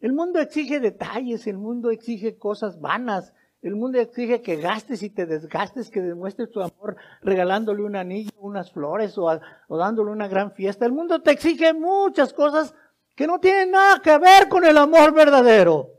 El 0.00 0.12
mundo 0.12 0.40
exige 0.40 0.80
detalles, 0.80 1.46
el 1.46 1.56
mundo 1.56 1.90
exige 1.90 2.36
cosas 2.36 2.80
vanas, 2.80 3.32
el 3.60 3.76
mundo 3.76 4.00
exige 4.00 4.42
que 4.42 4.56
gastes 4.56 5.04
y 5.04 5.10
te 5.10 5.24
desgastes, 5.26 5.88
que 5.88 6.02
demuestres 6.02 6.50
tu 6.50 6.60
amor 6.60 6.71
regalándole 7.20 7.82
un 7.82 7.96
anillo, 7.96 8.32
unas 8.38 8.72
flores 8.72 9.16
o, 9.18 9.28
o, 9.68 9.76
dándole 9.76 10.10
una 10.10 10.28
gran 10.28 10.52
fiesta. 10.52 10.86
El 10.86 10.92
mundo 10.92 11.22
te 11.22 11.30
exige 11.30 11.72
muchas 11.72 12.32
cosas 12.32 12.74
que 13.14 13.26
no 13.26 13.40
tienen 13.40 13.72
nada 13.72 14.00
que 14.00 14.16
ver 14.18 14.48
con 14.48 14.64
el 14.64 14.76
amor 14.76 15.12
verdadero. 15.12 15.90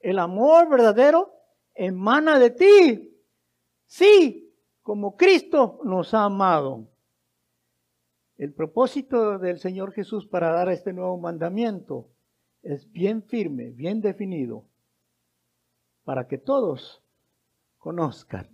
El 0.00 0.18
amor 0.18 0.68
verdadero 0.68 1.32
emana 1.74 2.38
de 2.38 2.50
ti. 2.50 3.20
Sí, 3.86 4.52
como 4.82 5.16
Cristo 5.16 5.80
nos 5.84 6.14
ha 6.14 6.24
amado. 6.24 6.86
El 8.36 8.52
propósito 8.52 9.38
del 9.38 9.58
Señor 9.58 9.92
Jesús 9.92 10.26
para 10.26 10.50
dar 10.52 10.68
este 10.68 10.92
nuevo 10.92 11.16
mandamiento 11.18 12.08
es 12.62 12.90
bien 12.90 13.22
firme, 13.22 13.70
bien 13.70 14.00
definido, 14.00 14.64
para 16.04 16.26
que 16.26 16.38
todos 16.38 17.02
conozcan, 17.78 18.53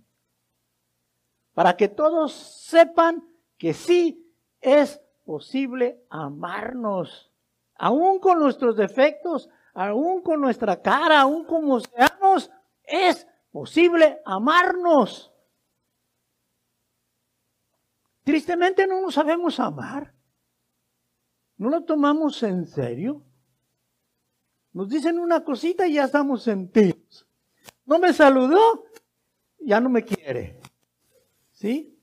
para 1.61 1.77
que 1.77 1.89
todos 1.89 2.33
sepan 2.33 3.23
que 3.55 3.75
sí 3.75 4.35
es 4.59 4.99
posible 5.23 6.03
amarnos, 6.09 7.31
aún 7.75 8.17
con 8.17 8.39
nuestros 8.39 8.75
defectos, 8.75 9.47
aún 9.75 10.23
con 10.23 10.41
nuestra 10.41 10.81
cara, 10.81 11.21
aún 11.21 11.45
como 11.45 11.79
seamos, 11.79 12.49
es 12.83 13.27
posible 13.51 14.23
amarnos. 14.25 15.31
Tristemente 18.23 18.87
no 18.87 18.99
nos 18.99 19.13
sabemos 19.13 19.59
amar. 19.59 20.15
No 21.57 21.69
lo 21.69 21.83
tomamos 21.83 22.41
en 22.41 22.65
serio. 22.65 23.21
Nos 24.73 24.89
dicen 24.89 25.19
una 25.19 25.43
cosita 25.43 25.85
y 25.85 25.93
ya 25.93 26.05
estamos 26.05 26.41
sentidos. 26.41 27.27
No 27.85 27.99
me 27.99 28.13
saludó, 28.13 28.85
ya 29.59 29.79
no 29.79 29.89
me 29.89 30.03
quiere. 30.03 30.60
¿Sí? 31.61 31.95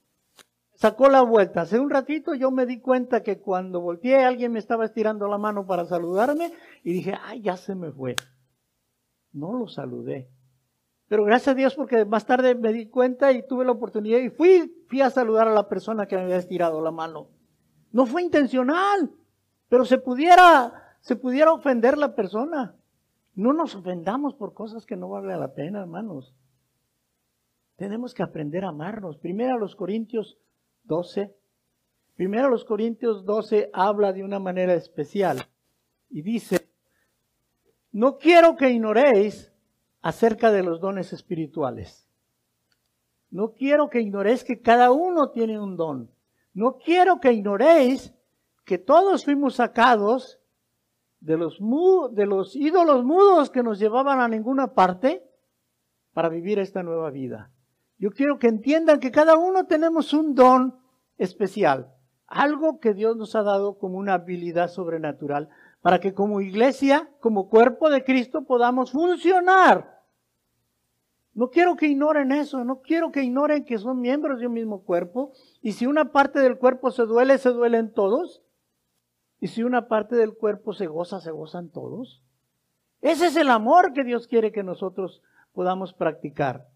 Sacó 0.75 1.09
la 1.09 1.23
vuelta. 1.23 1.63
Hace 1.63 1.81
un 1.81 1.91
ratito 1.91 2.33
yo 2.33 2.53
me 2.53 2.65
di 2.65 2.81
cuenta 2.81 3.25
que 3.25 3.41
cuando 3.41 3.81
volteé 3.81 4.25
alguien 4.25 4.53
me 4.53 4.61
estaba 4.61 4.85
estirando 4.85 5.27
la 5.27 5.37
mano 5.37 5.67
para 5.67 5.85
saludarme 5.85 6.53
y 6.85 6.93
dije, 6.93 7.15
ay, 7.25 7.43
ya 7.43 7.57
se 7.57 7.75
me 7.75 7.91
fue. 7.91 8.15
No 9.33 9.53
lo 9.55 9.67
saludé. 9.67 10.31
Pero 11.09 11.25
gracias 11.25 11.49
a 11.49 11.55
Dios 11.57 11.75
porque 11.75 12.05
más 12.05 12.25
tarde 12.25 12.55
me 12.55 12.73
di 12.73 12.87
cuenta 12.87 13.33
y 13.33 13.45
tuve 13.49 13.65
la 13.65 13.73
oportunidad 13.73 14.21
y 14.21 14.31
fui, 14.31 14.73
fui 14.87 15.01
a 15.01 15.11
saludar 15.11 15.49
a 15.49 15.55
la 15.55 15.69
persona 15.69 16.07
que 16.07 16.15
me 16.15 16.23
había 16.23 16.37
estirado 16.37 16.81
la 16.81 16.93
mano. 16.93 17.27
No 17.91 18.07
fue 18.07 18.23
intencional, 18.23 19.11
pero 19.69 19.85
se 19.85 19.99
pudiera, 19.99 20.95
se 21.01 21.17
pudiera 21.17 21.53
ofender 21.53 21.99
la 21.99 22.15
persona. 22.15 22.77
No 23.35 23.53
nos 23.53 23.75
ofendamos 23.75 24.35
por 24.35 24.55
cosas 24.55 24.87
que 24.87 24.95
no 24.95 25.09
valen 25.09 25.41
la 25.41 25.53
pena, 25.53 25.81
hermanos. 25.81 26.33
Tenemos 27.79 28.13
que 28.13 28.25
aprender 28.25 28.65
a 28.65 28.71
amarnos. 28.71 29.19
Primero 29.19 29.55
a 29.55 29.59
los 29.59 29.77
Corintios 29.77 30.37
12. 30.83 31.33
Primero 32.17 32.49
a 32.49 32.51
los 32.51 32.65
Corintios 32.65 33.25
12 33.25 33.71
habla 33.73 34.13
de 34.13 34.25
una 34.25 34.41
manera 34.41 34.75
especial 34.75 35.47
y 36.11 36.23
dice, 36.23 36.69
no 37.93 38.19
quiero 38.19 38.57
que 38.57 38.71
ignoréis 38.71 39.53
acerca 40.03 40.51
de 40.51 40.65
los 40.65 40.81
dones 40.81 41.13
espirituales. 41.13 42.09
No 43.31 43.53
quiero 43.53 43.89
que 43.89 44.01
ignoréis 44.01 44.43
que 44.43 44.61
cada 44.61 44.91
uno 44.91 45.31
tiene 45.31 45.61
un 45.61 45.77
don. 45.77 46.11
No 46.55 46.79
quiero 46.79 47.21
que 47.21 47.33
ignoréis 47.33 48.13
que 48.65 48.79
todos 48.79 49.25
fuimos 49.25 49.55
sacados 49.55 50.41
de 51.21 51.37
los, 51.37 51.61
de 52.11 52.27
los 52.27 52.57
ídolos 52.57 53.05
mudos 53.05 53.51
que 53.51 53.63
nos 53.63 53.79
llevaban 53.79 54.19
a 54.19 54.27
ninguna 54.27 54.75
parte 54.75 55.23
para 56.13 56.29
vivir 56.29 56.59
esta 56.59 56.83
nueva 56.83 57.11
vida. 57.11 57.53
Yo 57.99 58.11
quiero 58.13 58.39
que 58.39 58.47
entiendan 58.47 59.01
que 59.01 59.11
cada 59.11 59.37
uno 59.37 59.67
tenemos 59.67 60.13
un 60.13 60.35
don 60.35 60.79
especial, 61.17 61.93
algo 62.27 62.79
que 62.79 62.95
Dios 62.95 63.17
nos 63.17 63.35
ha 63.35 63.43
dado 63.43 63.79
como 63.79 63.99
una 63.99 64.15
habilidad 64.15 64.69
sobrenatural 64.69 65.49
para 65.81 65.99
que 66.01 66.15
como 66.15 66.41
iglesia, 66.41 67.11
como 67.21 67.49
cuerpo 67.49 67.91
de 67.91 68.05
Cristo, 68.05 68.45
podamos 68.45 68.93
funcionar. 68.93 69.99
No 71.35 71.51
quiero 71.51 71.77
que 71.77 71.87
ignoren 71.87 72.33
eso, 72.33 72.65
no 72.65 72.81
quiero 72.81 73.13
que 73.13 73.23
ignoren 73.23 73.65
que 73.65 73.79
son 73.79 74.01
miembros 74.01 74.41
de 74.41 74.47
un 74.47 74.55
mismo 74.55 74.83
cuerpo 74.83 75.33
y 75.61 75.73
si 75.73 75.87
una 75.87 76.11
parte 76.13 76.41
del 76.41 76.59
cuerpo 76.59 76.91
se 76.91 77.05
duele, 77.05 77.39
se 77.39 77.51
duelen 77.51 77.93
todos. 77.93 78.43
Y 79.41 79.49
si 79.49 79.63
una 79.63 79.87
parte 79.87 80.17
del 80.17 80.35
cuerpo 80.35 80.73
se 80.73 80.89
goza, 80.89 81.21
se 81.21 81.31
gozan 81.31 81.71
todos. 81.71 82.25
Ese 83.01 83.27
es 83.27 83.37
el 83.37 83.51
amor 83.51 83.93
que 83.93 84.03
Dios 84.03 84.27
quiere 84.27 84.51
que 84.51 84.65
nosotros 84.65 85.23
podamos 85.53 85.95
practicar. 85.95 86.67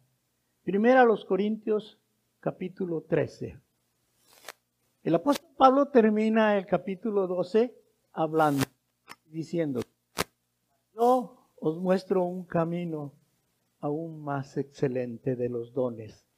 Primero 0.65 1.01
a 1.01 1.05
los 1.05 1.25
Corintios 1.25 1.99
capítulo 2.39 3.03
13. 3.03 3.59
El 5.03 5.15
apóstol 5.17 5.51
Pablo 5.57 5.89
termina 5.89 6.57
el 6.57 6.67
capítulo 6.67 7.27
12 7.27 7.75
hablando 8.13 8.63
diciendo, 9.25 9.81
yo 10.95 11.49
os 11.57 11.79
muestro 11.79 12.23
un 12.23 12.45
camino 12.45 13.13
aún 13.81 14.23
más 14.23 14.57
excelente 14.57 15.35
de 15.35 15.49
los 15.49 15.73
dones. 15.73 16.29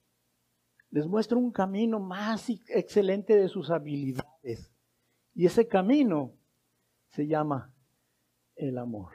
Les 0.88 1.06
muestro 1.06 1.38
un 1.38 1.52
camino 1.52 2.00
más 2.00 2.48
excelente 2.48 3.36
de 3.36 3.48
sus 3.48 3.68
habilidades. 3.70 4.72
Y 5.34 5.44
ese 5.44 5.68
camino 5.68 6.32
se 7.08 7.26
llama 7.26 7.74
el 8.56 8.78
amor. 8.78 9.12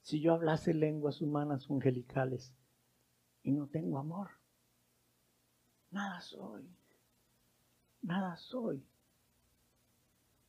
Si 0.00 0.22
yo 0.22 0.32
hablase 0.32 0.72
lenguas 0.72 1.20
humanas 1.20 1.66
angelicales 1.68 2.54
y 3.42 3.52
no 3.52 3.66
tengo 3.66 3.98
amor, 3.98 4.30
nada 5.90 6.20
soy. 6.20 6.68
Nada 8.02 8.36
soy. 8.36 8.84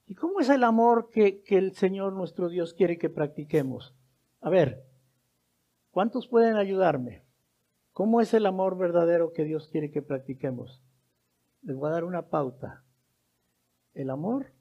¿Y 0.08 0.16
cómo 0.16 0.40
es 0.40 0.50
el 0.50 0.64
amor 0.64 1.10
que, 1.10 1.44
el 1.48 1.76
Señor 1.76 2.14
nuestro 2.14 2.50
Dios 2.50 2.74
quiere 2.74 2.98
que 2.98 3.10
practiquemos? 3.10 3.96
A 4.42 4.50
ver, 4.50 4.84
¿cuántos 5.92 6.28
pueden 6.28 6.58
ayudarme? 6.58 7.24
¿Cómo 7.94 8.22
es 8.22 8.34
el 8.34 8.46
amor 8.48 8.78
verdadero 8.78 9.32
que 9.34 9.44
Dios 9.44 9.70
quiere 9.70 9.92
que 9.92 10.02
practiquemos? 10.02 10.82
Les 11.62 11.76
voy 11.78 11.90
a 11.90 11.94
dar 11.94 12.04
una 12.04 12.30
pauta. 12.30 12.84
El 13.94 14.10
amor 14.10 14.52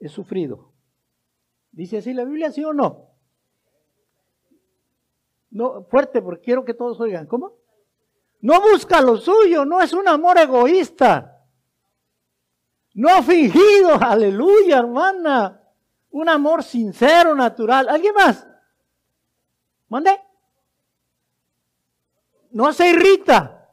es 0.00 0.12
sufrido. 0.12 0.72
¿Dice 1.70 1.98
así 1.98 2.12
la 2.12 2.24
Biblia, 2.24 2.50
sí 2.50 2.64
o 2.64 2.72
no? 2.72 3.09
No, 5.50 5.84
fuerte, 5.84 6.22
porque 6.22 6.42
quiero 6.42 6.64
que 6.64 6.74
todos 6.74 7.00
oigan. 7.00 7.26
¿Cómo? 7.26 7.54
No 8.40 8.60
busca 8.60 9.00
lo 9.00 9.16
suyo, 9.16 9.64
no 9.64 9.80
es 9.80 9.92
un 9.92 10.08
amor 10.08 10.38
egoísta. 10.38 11.44
No 12.94 13.22
fingido, 13.22 13.94
aleluya, 14.00 14.78
hermana. 14.78 15.60
Un 16.10 16.28
amor 16.28 16.62
sincero, 16.62 17.34
natural. 17.34 17.88
¿Alguien 17.88 18.14
más? 18.14 18.46
¿Mande? 19.88 20.20
No 22.50 22.72
se 22.72 22.90
irrita. 22.90 23.68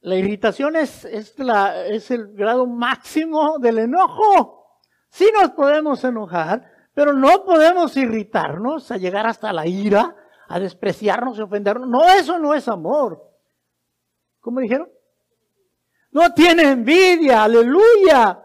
La 0.00 0.16
irritación 0.16 0.76
es, 0.76 1.04
es, 1.04 1.38
la, 1.38 1.86
es 1.86 2.10
el 2.10 2.34
grado 2.34 2.66
máximo 2.66 3.58
del 3.58 3.78
enojo. 3.78 4.80
Sí 5.10 5.30
nos 5.38 5.50
podemos 5.50 6.04
enojar, 6.04 6.70
pero 6.98 7.12
no 7.12 7.44
podemos 7.44 7.96
irritarnos 7.96 8.90
a 8.90 8.96
llegar 8.96 9.24
hasta 9.24 9.52
la 9.52 9.64
ira, 9.68 10.16
a 10.48 10.58
despreciarnos 10.58 11.38
y 11.38 11.42
ofendernos. 11.42 11.88
No, 11.88 12.04
eso 12.08 12.40
no 12.40 12.54
es 12.54 12.66
amor. 12.66 13.22
¿Cómo 14.40 14.58
dijeron? 14.58 14.90
No 16.10 16.34
tiene 16.34 16.72
envidia, 16.72 17.44
aleluya. 17.44 18.44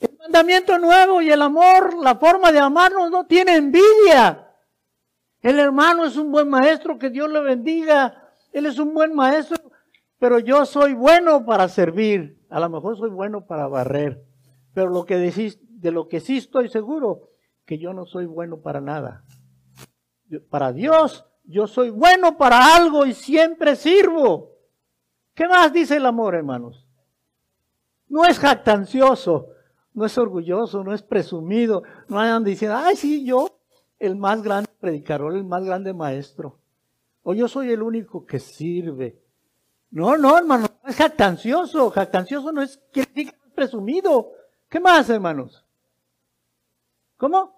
El 0.00 0.18
mandamiento 0.18 0.80
nuevo 0.80 1.22
y 1.22 1.30
el 1.30 1.40
amor, 1.42 1.96
la 2.02 2.16
forma 2.16 2.50
de 2.50 2.58
amarnos 2.58 3.08
no 3.08 3.24
tiene 3.24 3.54
envidia. 3.54 4.52
El 5.42 5.60
hermano 5.60 6.04
es 6.06 6.16
un 6.16 6.32
buen 6.32 6.48
maestro, 6.48 6.98
que 6.98 7.10
Dios 7.10 7.30
le 7.30 7.38
bendiga. 7.38 8.32
Él 8.52 8.66
es 8.66 8.80
un 8.80 8.92
buen 8.94 9.14
maestro, 9.14 9.58
pero 10.18 10.40
yo 10.40 10.66
soy 10.66 10.94
bueno 10.94 11.46
para 11.46 11.68
servir. 11.68 12.44
A 12.50 12.58
lo 12.58 12.68
mejor 12.68 12.98
soy 12.98 13.10
bueno 13.10 13.46
para 13.46 13.68
barrer. 13.68 14.24
Pero 14.74 14.90
lo 14.90 15.04
que 15.04 15.18
decís, 15.18 15.60
de 15.80 15.90
lo 15.90 16.08
que 16.08 16.20
sí 16.20 16.36
estoy 16.36 16.68
seguro, 16.68 17.30
que 17.64 17.78
yo 17.78 17.92
no 17.92 18.06
soy 18.06 18.26
bueno 18.26 18.60
para 18.60 18.80
nada. 18.80 19.24
Para 20.48 20.72
Dios, 20.72 21.24
yo 21.44 21.66
soy 21.66 21.90
bueno 21.90 22.36
para 22.36 22.76
algo 22.76 23.06
y 23.06 23.14
siempre 23.14 23.76
sirvo. 23.76 24.52
¿Qué 25.34 25.48
más 25.48 25.72
dice 25.72 25.96
el 25.96 26.06
amor, 26.06 26.34
hermanos? 26.34 26.86
No 28.08 28.24
es 28.24 28.38
jactancioso, 28.38 29.48
no 29.94 30.04
es 30.04 30.18
orgulloso, 30.18 30.84
no 30.84 30.92
es 30.92 31.02
presumido, 31.02 31.82
no 32.08 32.20
andan 32.20 32.44
diciendo, 32.44 32.76
ay, 32.76 32.96
sí, 32.96 33.24
yo 33.24 33.48
el 33.98 34.16
más 34.16 34.42
grande 34.42 34.70
predicador, 34.78 35.34
el 35.34 35.44
más 35.44 35.64
grande 35.64 35.92
maestro. 35.94 36.58
O 37.22 37.34
yo 37.34 37.48
soy 37.48 37.70
el 37.70 37.82
único 37.82 38.26
que 38.26 38.38
sirve. 38.38 39.22
No, 39.90 40.16
no, 40.16 40.36
hermano, 40.38 40.66
no 40.82 40.88
es 40.88 40.96
jactancioso. 40.96 41.90
Jactancioso 41.90 42.52
no 42.52 42.62
es 42.62 42.80
que 42.92 43.00
es 43.00 43.34
presumido. 43.54 44.32
¿Qué 44.68 44.80
más, 44.80 45.10
hermanos? 45.10 45.64
¿Cómo? 47.20 47.54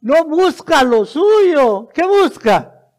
No 0.00 0.24
busca 0.24 0.82
lo 0.82 1.04
suyo. 1.04 1.88
¿Qué 1.94 2.04
busca? 2.04 2.90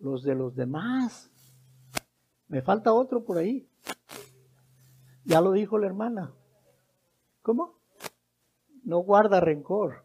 Los 0.00 0.24
de 0.24 0.34
los 0.34 0.56
demás. 0.56 1.30
Me 2.48 2.62
falta 2.62 2.92
otro 2.92 3.24
por 3.24 3.38
ahí. 3.38 3.70
Ya 5.24 5.40
lo 5.40 5.52
dijo 5.52 5.78
la 5.78 5.86
hermana. 5.86 6.34
¿Cómo? 7.42 7.78
no 8.88 9.00
guarda 9.00 9.38
rencor. 9.38 10.02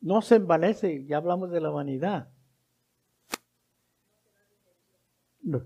No 0.00 0.22
se 0.22 0.36
envanece, 0.36 1.04
ya 1.04 1.16
hablamos 1.16 1.50
de 1.50 1.60
la 1.60 1.70
vanidad. 1.70 2.30
No, 5.42 5.64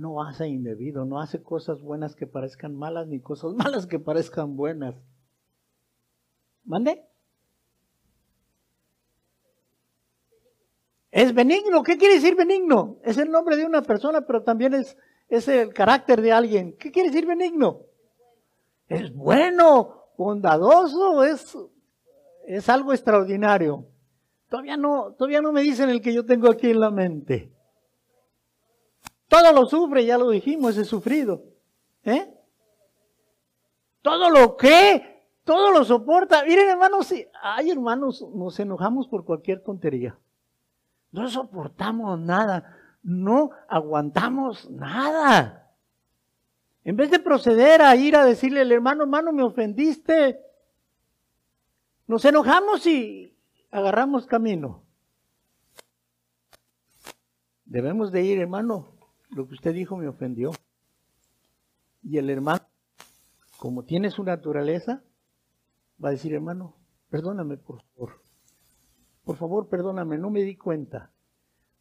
no 0.00 0.22
hace 0.22 0.48
indebido, 0.48 1.04
no 1.04 1.20
hace 1.20 1.42
cosas 1.42 1.82
buenas 1.82 2.16
que 2.16 2.26
parezcan 2.26 2.74
malas, 2.74 3.06
ni 3.06 3.20
cosas 3.20 3.52
malas 3.56 3.86
que 3.86 3.98
parezcan 3.98 4.56
buenas. 4.56 4.94
¿Mande? 6.64 7.04
Es 11.10 11.34
benigno. 11.34 11.82
¿Qué 11.82 11.98
quiere 11.98 12.14
decir 12.14 12.36
benigno? 12.36 12.98
Es 13.02 13.18
el 13.18 13.30
nombre 13.30 13.56
de 13.56 13.66
una 13.66 13.82
persona, 13.82 14.22
pero 14.22 14.42
también 14.42 14.74
es, 14.74 14.96
es 15.28 15.48
el 15.48 15.74
carácter 15.74 16.20
de 16.22 16.32
alguien. 16.32 16.76
¿Qué 16.78 16.90
quiere 16.90 17.10
decir 17.10 17.26
benigno? 17.26 17.86
es 18.90 19.14
bueno, 19.14 20.06
bondadoso, 20.18 21.22
es, 21.22 21.56
es 22.44 22.68
algo 22.68 22.92
extraordinario. 22.92 23.86
Todavía 24.48 24.76
no, 24.76 25.12
todavía 25.12 25.40
no 25.40 25.52
me 25.52 25.62
dicen 25.62 25.90
el 25.90 26.02
que 26.02 26.12
yo 26.12 26.26
tengo 26.26 26.50
aquí 26.50 26.70
en 26.70 26.80
la 26.80 26.90
mente. 26.90 27.52
Todo 29.30 29.52
lo 29.52 29.64
sufre, 29.66 30.04
ya 30.04 30.18
lo 30.18 30.28
dijimos, 30.28 30.76
es 30.76 30.88
sufrido. 30.88 31.44
¿Eh? 32.02 32.34
Todo 34.02 34.28
lo 34.28 34.56
que, 34.56 35.24
todo 35.44 35.70
lo 35.70 35.84
soporta. 35.84 36.44
Miren, 36.44 36.68
hermanos, 36.68 37.14
ay, 37.40 37.70
hermanos, 37.70 38.26
nos 38.34 38.58
enojamos 38.58 39.06
por 39.06 39.24
cualquier 39.24 39.62
tontería. 39.62 40.18
No 41.12 41.30
soportamos 41.30 42.18
nada, 42.18 42.76
no 43.04 43.50
aguantamos 43.68 44.68
nada. 44.68 45.76
En 46.82 46.96
vez 46.96 47.12
de 47.12 47.20
proceder 47.20 47.82
a 47.82 47.94
ir 47.94 48.16
a 48.16 48.24
decirle 48.24 48.62
al 48.62 48.72
hermano, 48.72 49.04
hermano, 49.04 49.32
me 49.32 49.44
ofendiste, 49.44 50.40
nos 52.08 52.24
enojamos 52.24 52.84
y 52.84 53.32
agarramos 53.70 54.26
camino. 54.26 54.82
Debemos 57.64 58.10
de 58.10 58.24
ir, 58.24 58.40
hermano, 58.40 58.99
lo 59.30 59.46
que 59.46 59.54
usted 59.54 59.74
dijo 59.74 59.96
me 59.96 60.08
ofendió. 60.08 60.50
Y 62.02 62.18
el 62.18 62.30
hermano, 62.30 62.62
como 63.58 63.84
tiene 63.84 64.10
su 64.10 64.24
naturaleza, 64.24 65.02
va 66.02 66.08
a 66.08 66.12
decir, 66.12 66.34
hermano, 66.34 66.76
perdóname 67.10 67.56
por 67.56 67.82
favor. 67.82 68.22
Por 69.24 69.36
favor, 69.36 69.68
perdóname, 69.68 70.18
no 70.18 70.30
me 70.30 70.42
di 70.42 70.56
cuenta. 70.56 71.12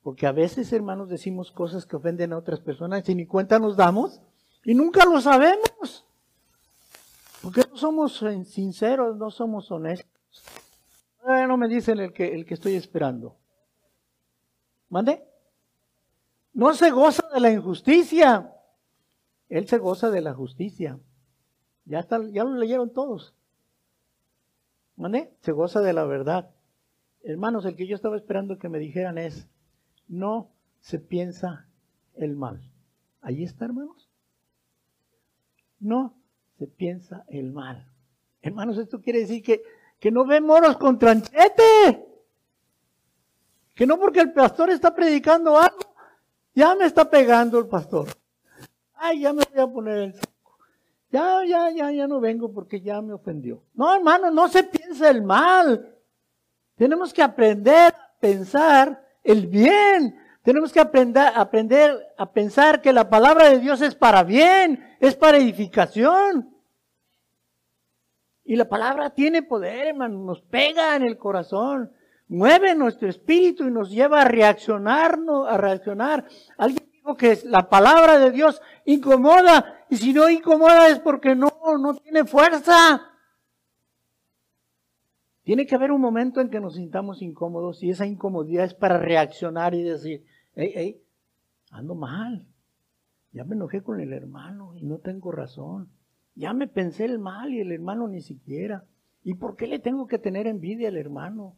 Porque 0.01 0.27
a 0.27 0.31
veces, 0.31 0.71
hermanos, 0.71 1.09
decimos 1.09 1.51
cosas 1.51 1.85
que 1.85 1.95
ofenden 1.95 2.33
a 2.33 2.37
otras 2.37 2.59
personas 2.59 3.07
y 3.09 3.15
ni 3.15 3.25
cuenta 3.25 3.59
nos 3.59 3.75
damos. 3.75 4.21
Y 4.63 4.73
nunca 4.75 5.05
lo 5.05 5.19
sabemos. 5.21 6.05
Porque 7.41 7.61
no 7.69 7.77
somos 7.77 8.23
sinceros, 8.45 9.17
no 9.17 9.31
somos 9.31 9.71
honestos. 9.71 10.09
no 11.25 11.57
me 11.57 11.67
dicen 11.67 11.99
el 11.99 12.13
que, 12.13 12.33
el 12.33 12.45
que 12.45 12.53
estoy 12.53 12.75
esperando. 12.75 13.37
¿Mande? 14.89 15.23
No 16.53 16.73
se 16.73 16.89
goza 16.91 17.18
de 17.39 17.49
la 17.49 17.51
injusticia. 17.51 18.53
Él 19.49 19.67
se 19.67 19.77
goza 19.77 20.11
de 20.11 20.21
la 20.21 20.33
justicia. 20.33 20.99
Ya, 21.85 21.99
está, 21.99 22.21
ya 22.31 22.43
lo 22.43 22.55
leyeron 22.55 22.93
todos. 22.93 23.33
¿Mande? 24.95 25.33
Se 25.41 25.51
goza 25.51 25.81
de 25.81 25.93
la 25.93 26.05
verdad. 26.05 26.51
Hermanos, 27.23 27.65
el 27.65 27.75
que 27.75 27.87
yo 27.87 27.95
estaba 27.95 28.15
esperando 28.15 28.59
que 28.59 28.69
me 28.69 28.79
dijeran 28.79 29.17
es, 29.17 29.47
no 30.07 30.51
se 30.81 30.99
piensa 30.99 31.67
el 32.15 32.35
mal. 32.35 32.61
Ahí 33.21 33.43
está, 33.43 33.65
hermanos 33.65 34.09
no 35.79 36.13
se 36.57 36.67
piensa 36.67 37.23
el 37.27 37.51
mal. 37.51 37.87
Hermanos, 38.41 38.77
esto 38.77 39.01
quiere 39.01 39.19
decir 39.19 39.43
que, 39.43 39.63
que 39.99 40.11
no 40.11 40.25
ve 40.25 40.41
moros 40.41 40.77
con 40.77 40.99
tranchete. 40.99 42.05
Que 43.75 43.87
no 43.87 43.97
porque 43.97 44.19
el 44.19 44.33
pastor 44.33 44.69
está 44.69 44.93
predicando 44.93 45.57
algo, 45.57 45.88
ya 46.59 46.75
me 46.75 46.85
está 46.85 47.09
pegando 47.09 47.57
el 47.57 47.67
pastor. 47.67 48.07
Ay, 48.93 49.21
ya 49.21 49.31
me 49.31 49.43
voy 49.49 49.63
a 49.63 49.67
poner 49.67 49.97
el 49.97 50.13
saco. 50.13 50.57
Ya, 51.09 51.45
ya, 51.45 51.71
ya, 51.71 51.89
ya 51.89 52.05
no 52.05 52.19
vengo 52.19 52.51
porque 52.51 52.81
ya 52.81 53.01
me 53.01 53.13
ofendió. 53.13 53.63
No, 53.73 53.95
hermano, 53.95 54.29
no 54.29 54.49
se 54.49 54.65
piensa 54.65 55.09
el 55.09 55.23
mal. 55.23 55.95
Tenemos 56.75 57.13
que 57.13 57.23
aprender 57.23 57.93
a 57.93 58.11
pensar 58.19 59.01
el 59.23 59.47
bien. 59.47 60.19
Tenemos 60.43 60.73
que 60.73 60.81
aprender, 60.81 61.31
aprender 61.33 61.97
a 62.17 62.29
pensar 62.29 62.81
que 62.81 62.91
la 62.91 63.09
palabra 63.09 63.49
de 63.49 63.59
Dios 63.59 63.81
es 63.81 63.95
para 63.95 64.23
bien, 64.23 64.85
es 64.99 65.15
para 65.15 65.37
edificación. 65.37 66.53
Y 68.43 68.57
la 68.57 68.67
palabra 68.67 69.11
tiene 69.11 69.43
poder, 69.43 69.87
hermano, 69.87 70.19
nos 70.25 70.41
pega 70.41 70.97
en 70.97 71.03
el 71.03 71.17
corazón, 71.17 71.93
mueve 72.29 72.75
nuestro 72.75 73.09
espíritu 73.09 73.67
y 73.67 73.71
nos 73.71 73.91
lleva 73.91 74.21
a 74.21 74.25
reaccionarnos, 74.25 75.47
a 75.47 75.57
reaccionar. 75.57 76.25
Alguien 76.57 76.89
dijo 76.91 77.17
que 77.17 77.39
la 77.43 77.69
palabra 77.69 78.17
de 78.17 78.31
Dios 78.31 78.61
incomoda, 78.85 79.85
y 79.89 79.97
si 79.97 80.13
no 80.13 80.29
incomoda 80.29 80.87
es 80.87 80.99
porque 80.99 81.35
no, 81.35 81.51
no 81.79 81.95
tiene 81.95 82.23
fuerza. 82.23 83.01
Tiene 85.43 85.65
que 85.65 85.73
haber 85.73 85.91
un 85.91 86.01
momento 86.01 86.41
en 86.41 86.49
que 86.49 86.59
nos 86.59 86.75
sintamos 86.75 87.23
incómodos 87.23 87.81
y 87.81 87.89
esa 87.89 88.05
incomodidad 88.05 88.65
es 88.65 88.75
para 88.75 88.99
reaccionar 88.99 89.73
y 89.73 89.81
decir, 89.81 90.23
hey, 90.53 90.71
hey, 90.75 91.01
ando 91.71 91.95
mal. 91.95 92.47
Ya 93.31 93.43
me 93.43 93.55
enojé 93.55 93.81
con 93.81 93.99
el 93.99 94.13
hermano 94.13 94.75
y 94.75 94.85
no 94.85 94.99
tengo 94.99 95.31
razón. 95.31 95.89
Ya 96.35 96.53
me 96.53 96.67
pensé 96.67 97.05
el 97.05 97.17
mal 97.17 97.51
y 97.51 97.61
el 97.61 97.71
hermano 97.71 98.07
ni 98.07 98.21
siquiera. 98.21 98.85
¿Y 99.23 99.35
por 99.35 99.55
qué 99.55 99.65
le 99.65 99.79
tengo 99.79 100.05
que 100.05 100.19
tener 100.19 100.45
envidia 100.45 100.89
al 100.89 100.97
hermano? 100.97 101.55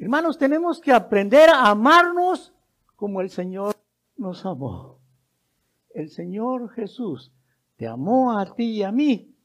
Hermanos, 0.00 0.38
tenemos 0.38 0.80
que 0.80 0.94
aprender 0.94 1.50
a 1.50 1.68
amarnos 1.68 2.54
como 2.96 3.20
el 3.20 3.28
Señor 3.28 3.76
nos 4.16 4.46
amó. 4.46 4.98
El 5.90 6.08
Señor 6.08 6.70
Jesús 6.70 7.30
te 7.76 7.86
amó 7.86 8.38
a 8.38 8.54
ti 8.54 8.78
y 8.78 8.82
a 8.82 8.92
mí 8.92 9.36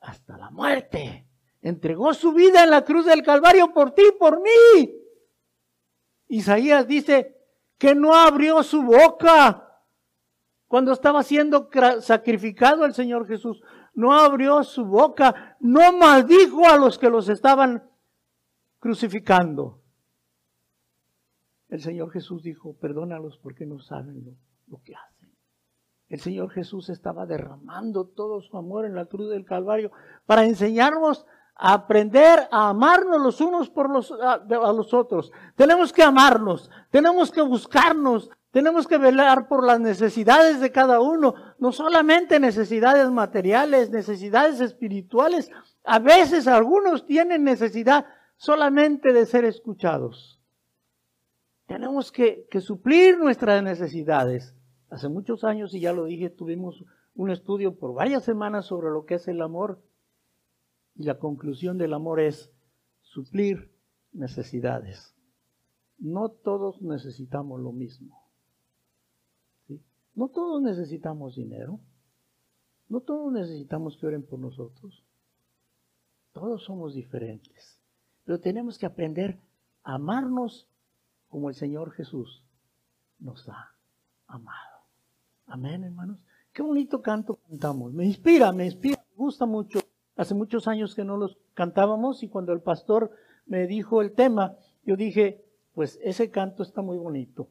hasta 0.00 0.36
la 0.36 0.50
muerte 0.50 1.26
entregó 1.62 2.12
su 2.12 2.34
vida 2.34 2.64
en 2.64 2.70
la 2.70 2.84
cruz 2.84 3.06
del 3.06 3.22
Calvario 3.22 3.72
por 3.72 3.92
ti, 3.92 4.02
por 4.20 4.42
mí. 4.42 4.94
Isaías 6.28 6.86
dice 6.86 7.40
que 7.78 7.94
no 7.94 8.14
abrió 8.14 8.62
su 8.62 8.82
boca 8.82 9.80
cuando 10.68 10.92
estaba 10.92 11.22
siendo 11.22 11.70
sacrificado 12.02 12.84
el 12.84 12.92
Señor 12.92 13.26
Jesús. 13.26 13.62
No 13.94 14.12
abrió 14.12 14.64
su 14.64 14.84
boca, 14.84 15.56
no 15.60 15.96
maldijo 15.96 16.68
a 16.68 16.76
los 16.76 16.98
que 16.98 17.08
los 17.08 17.30
estaban 17.30 17.88
crucificando. 18.78 19.80
El 21.74 21.82
Señor 21.82 22.12
Jesús 22.12 22.44
dijo, 22.44 22.76
perdónalos 22.78 23.36
porque 23.38 23.66
no 23.66 23.80
saben 23.80 24.24
lo, 24.24 24.36
lo 24.68 24.80
que 24.84 24.94
hacen. 24.94 25.34
El 26.08 26.20
Señor 26.20 26.50
Jesús 26.50 26.88
estaba 26.88 27.26
derramando 27.26 28.06
todo 28.06 28.40
su 28.42 28.56
amor 28.56 28.84
en 28.84 28.94
la 28.94 29.06
cruz 29.06 29.28
del 29.30 29.44
Calvario 29.44 29.90
para 30.24 30.44
enseñarnos 30.44 31.26
aprender 31.56 32.46
a 32.52 32.68
amarnos 32.68 33.20
los 33.20 33.40
unos 33.40 33.70
por 33.70 33.90
los, 33.90 34.12
a, 34.12 34.34
a 34.34 34.72
los 34.72 34.94
otros. 34.94 35.32
Tenemos 35.56 35.92
que 35.92 36.04
amarnos, 36.04 36.70
tenemos 36.90 37.32
que 37.32 37.42
buscarnos, 37.42 38.30
tenemos 38.52 38.86
que 38.86 38.98
velar 38.98 39.48
por 39.48 39.66
las 39.66 39.80
necesidades 39.80 40.60
de 40.60 40.70
cada 40.70 41.00
uno, 41.00 41.34
no 41.58 41.72
solamente 41.72 42.38
necesidades 42.38 43.10
materiales, 43.10 43.90
necesidades 43.90 44.60
espirituales. 44.60 45.50
A 45.82 45.98
veces 45.98 46.46
algunos 46.46 47.04
tienen 47.04 47.42
necesidad 47.42 48.06
solamente 48.36 49.12
de 49.12 49.26
ser 49.26 49.44
escuchados. 49.44 50.40
Tenemos 51.66 52.12
que, 52.12 52.46
suplir 52.60 53.18
nuestras 53.18 53.62
necesidades. 53.62 54.54
Hace 54.90 55.08
muchos 55.08 55.44
años, 55.44 55.74
y 55.74 55.80
ya 55.80 55.92
lo 55.92 56.04
dije, 56.04 56.30
tuvimos 56.30 56.84
un 57.14 57.30
estudio 57.30 57.78
por 57.78 57.94
varias 57.94 58.24
semanas 58.24 58.66
sobre 58.66 58.90
lo 58.90 59.04
que 59.06 59.14
es 59.14 59.28
el 59.28 59.40
amor 59.40 59.82
y 60.96 61.04
la 61.04 61.18
conclusión 61.18 61.78
del 61.78 61.94
amor 61.94 62.20
es 62.20 62.52
suplir 63.02 63.72
necesidades. 64.12 65.14
No 65.98 66.28
todos 66.28 66.82
necesitamos 66.82 67.60
lo 67.60 67.72
mismo. 67.72 68.20
No 70.14 70.28
todos 70.28 70.62
necesitamos 70.62 71.34
dinero. 71.34 71.80
No 72.88 73.00
todos 73.00 73.32
necesitamos 73.32 73.96
que 73.96 74.06
oren 74.06 74.24
por 74.24 74.38
nosotros. 74.38 75.04
Todos 76.32 76.64
somos 76.64 76.94
diferentes. 76.94 77.80
Pero 78.24 78.40
tenemos 78.40 78.78
que 78.78 78.86
aprender 78.86 79.40
a 79.82 79.94
amarnos 79.94 80.68
como 81.34 81.48
el 81.48 81.56
Señor 81.56 81.90
Jesús 81.90 82.44
nos 83.18 83.48
ha 83.48 83.72
amado. 84.28 84.82
Amén, 85.48 85.82
hermanos. 85.82 86.20
Qué 86.52 86.62
bonito 86.62 87.02
canto 87.02 87.40
cantamos. 87.48 87.92
Me 87.92 88.04
inspira, 88.04 88.52
me 88.52 88.66
inspira, 88.66 89.04
me 89.10 89.16
gusta 89.16 89.44
mucho. 89.44 89.80
Hace 90.14 90.32
muchos 90.32 90.68
años 90.68 90.94
que 90.94 91.02
no 91.02 91.16
los 91.16 91.36
cantábamos 91.54 92.22
y 92.22 92.28
cuando 92.28 92.52
el 92.52 92.60
pastor 92.60 93.10
me 93.46 93.66
dijo 93.66 94.00
el 94.00 94.12
tema, 94.12 94.54
yo 94.84 94.94
dije, 94.94 95.44
pues 95.74 95.98
ese 96.04 96.30
canto 96.30 96.62
está 96.62 96.82
muy 96.82 96.98
bonito. 96.98 97.48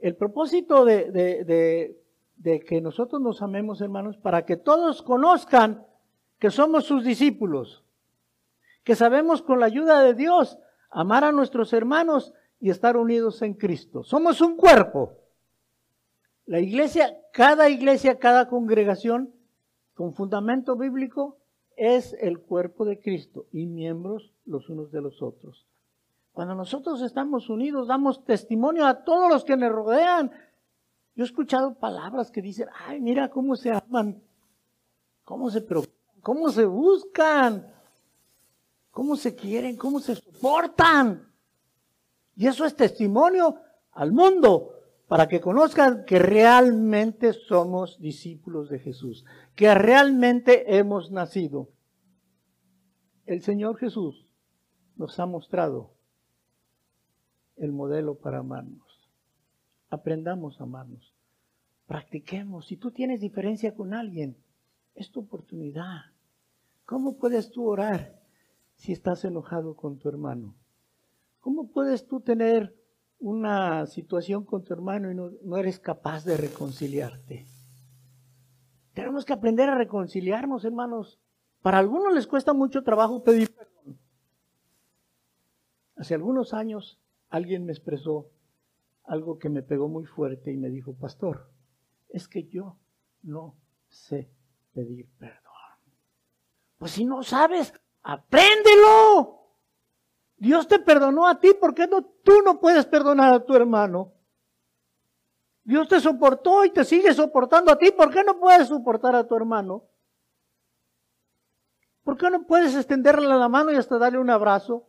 El 0.00 0.14
propósito 0.14 0.84
de, 0.84 1.10
de, 1.10 2.60
que 2.60 2.80
nosotros 2.80 3.20
nos 3.20 3.42
amemos, 3.42 3.80
hermanos, 3.80 4.16
para 4.16 4.46
que 4.46 4.56
todos 4.56 5.02
conozcan 5.02 5.84
que 6.38 6.52
somos 6.52 6.84
sus 6.84 7.02
discípulos, 7.02 7.82
que 8.84 8.94
sabemos 8.94 9.42
con 9.42 9.58
la 9.58 9.66
ayuda 9.66 10.02
de 10.02 10.14
Dios 10.14 10.56
amar 10.88 11.24
a 11.24 11.32
nuestros 11.32 11.72
hermanos 11.72 12.32
y 12.60 12.70
estar 12.70 12.96
unidos 12.96 13.40
en 13.42 13.54
Cristo. 13.54 14.02
Somos 14.04 14.40
un 14.40 14.56
cuerpo. 14.56 15.14
La 16.46 16.60
iglesia, 16.60 17.16
cada 17.32 17.68
iglesia, 17.68 18.18
cada 18.18 18.48
congregación 18.48 19.32
con 19.94 20.12
fundamento 20.14 20.76
bíblico 20.76 21.38
es 21.76 22.14
el 22.20 22.40
cuerpo 22.40 22.84
de 22.84 23.00
Cristo 23.00 23.46
y 23.52 23.66
miembros 23.66 24.32
los 24.44 24.68
unos 24.68 24.92
de 24.92 25.00
los 25.00 25.22
otros. 25.22 25.66
Cuando 26.32 26.54
nosotros 26.54 27.00
estamos 27.02 27.48
unidos, 27.48 27.88
damos 27.88 28.24
testimonio 28.24 28.86
a 28.86 29.04
todos 29.04 29.30
los 29.30 29.44
que 29.44 29.56
nos 29.56 29.72
rodean. 29.72 30.30
Yo 31.14 31.24
he 31.24 31.26
escuchado 31.26 31.74
palabras 31.74 32.30
que 32.30 32.42
dicen, 32.42 32.68
ay, 32.86 33.00
mira 33.00 33.30
cómo 33.30 33.56
se 33.56 33.72
aman, 33.72 34.22
cómo 35.24 35.50
se 35.50 35.60
preocupan, 35.60 36.20
cómo 36.20 36.50
se 36.50 36.64
buscan, 36.66 37.72
cómo 38.90 39.16
se 39.16 39.34
quieren, 39.34 39.76
cómo 39.76 40.00
se 40.00 40.16
soportan. 40.16 41.29
Y 42.36 42.46
eso 42.46 42.64
es 42.64 42.74
testimonio 42.74 43.56
al 43.92 44.12
mundo 44.12 44.74
para 45.08 45.26
que 45.26 45.40
conozcan 45.40 46.04
que 46.04 46.20
realmente 46.20 47.32
somos 47.32 47.98
discípulos 47.98 48.68
de 48.68 48.78
Jesús, 48.78 49.24
que 49.56 49.74
realmente 49.74 50.76
hemos 50.76 51.10
nacido. 51.10 51.70
El 53.26 53.42
Señor 53.42 53.76
Jesús 53.76 54.28
nos 54.96 55.18
ha 55.18 55.26
mostrado 55.26 55.94
el 57.56 57.72
modelo 57.72 58.14
para 58.20 58.38
amarnos. 58.38 59.10
Aprendamos 59.88 60.60
a 60.60 60.64
amarnos. 60.64 61.14
Practiquemos. 61.86 62.68
Si 62.68 62.76
tú 62.76 62.92
tienes 62.92 63.20
diferencia 63.20 63.74
con 63.74 63.94
alguien, 63.94 64.36
es 64.94 65.10
tu 65.10 65.20
oportunidad. 65.20 66.02
¿Cómo 66.84 67.18
puedes 67.18 67.50
tú 67.50 67.66
orar 67.66 68.20
si 68.76 68.92
estás 68.92 69.24
enojado 69.24 69.74
con 69.74 69.98
tu 69.98 70.08
hermano? 70.08 70.54
¿Cómo 71.40 71.70
puedes 71.70 72.06
tú 72.06 72.20
tener 72.20 72.80
una 73.20 73.86
situación 73.86 74.44
con 74.44 74.64
tu 74.64 74.72
hermano 74.72 75.10
y 75.10 75.14
no, 75.14 75.56
eres 75.56 75.78
capaz 75.78 76.24
de 76.24 76.36
reconciliarte. 76.36 77.46
Tenemos 78.94 79.24
que 79.24 79.34
aprender 79.34 79.68
a 79.68 79.76
reconciliarnos, 79.76 80.64
hermanos. 80.64 81.20
Para 81.62 81.78
algunos 81.78 82.14
les 82.14 82.26
cuesta 82.26 82.54
mucho 82.54 82.82
trabajo 82.82 83.22
pedir 83.22 83.54
perdón. 83.54 83.98
Hace 85.96 86.14
algunos 86.14 86.54
años 86.54 86.98
alguien 87.28 87.66
me 87.66 87.72
expresó 87.72 88.30
algo 89.04 89.38
que 89.38 89.50
me 89.50 89.62
pegó 89.62 89.88
muy 89.88 90.06
fuerte 90.06 90.50
y 90.50 90.56
me 90.56 90.70
dijo, 90.70 90.94
pastor, 90.94 91.50
es 92.08 92.26
que 92.26 92.44
yo 92.44 92.78
no 93.22 93.54
sé 93.88 94.30
pedir 94.72 95.08
perdón. 95.18 95.40
Pues 96.78 96.92
si 96.92 97.04
no 97.04 97.22
sabes, 97.22 97.74
apréndelo. 98.02 99.39
Dios 100.40 100.66
te 100.66 100.78
perdonó 100.78 101.28
a 101.28 101.38
ti, 101.38 101.52
¿por 101.52 101.74
qué 101.74 101.86
no, 101.86 102.02
tú 102.02 102.32
no 102.42 102.60
puedes 102.60 102.86
perdonar 102.86 103.34
a 103.34 103.44
tu 103.44 103.54
hermano? 103.54 104.14
Dios 105.64 105.86
te 105.86 106.00
soportó 106.00 106.64
y 106.64 106.70
te 106.70 106.82
sigue 106.82 107.12
soportando 107.12 107.70
a 107.70 107.76
ti, 107.76 107.92
¿por 107.92 108.10
qué 108.10 108.24
no 108.24 108.40
puedes 108.40 108.68
soportar 108.68 109.14
a 109.14 109.26
tu 109.26 109.36
hermano? 109.36 109.84
¿Por 112.02 112.16
qué 112.16 112.30
no 112.30 112.46
puedes 112.46 112.74
extenderle 112.74 113.28
la 113.28 113.50
mano 113.50 113.70
y 113.70 113.76
hasta 113.76 113.98
darle 113.98 114.18
un 114.18 114.30
abrazo? 114.30 114.88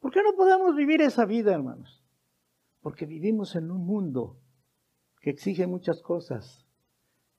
¿Por 0.00 0.12
qué 0.12 0.22
no 0.22 0.34
podemos 0.34 0.76
vivir 0.76 1.00
esa 1.00 1.24
vida, 1.24 1.54
hermanos? 1.54 2.04
Porque 2.82 3.06
vivimos 3.06 3.56
en 3.56 3.70
un 3.70 3.86
mundo 3.86 4.38
que 5.22 5.30
exige 5.30 5.66
muchas 5.66 6.02
cosas 6.02 6.66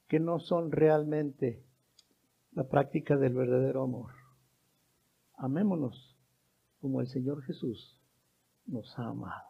que 0.07 0.20
no 0.20 0.39
son 0.39 0.72
realmente 0.72 1.63
la 2.53 2.68
práctica 2.68 3.18
del 3.18 3.36
verdadero 3.36 3.84
amor. 3.84 4.13
Amémonos 5.36 6.14
como 6.86 7.01
el 7.01 7.07
Señor 7.07 7.41
Jesús 7.41 7.99
nos 8.67 8.99
ha 8.99 9.07
amado. 9.07 9.47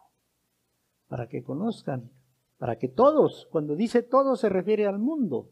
Para 1.06 1.28
que 1.28 1.44
conozcan, 1.44 2.10
para 2.56 2.78
que 2.78 2.88
todos, 2.88 3.46
cuando 3.50 3.76
dice 3.76 4.02
todos 4.02 4.40
se 4.40 4.48
refiere 4.48 4.86
al 4.86 4.98
mundo. 4.98 5.50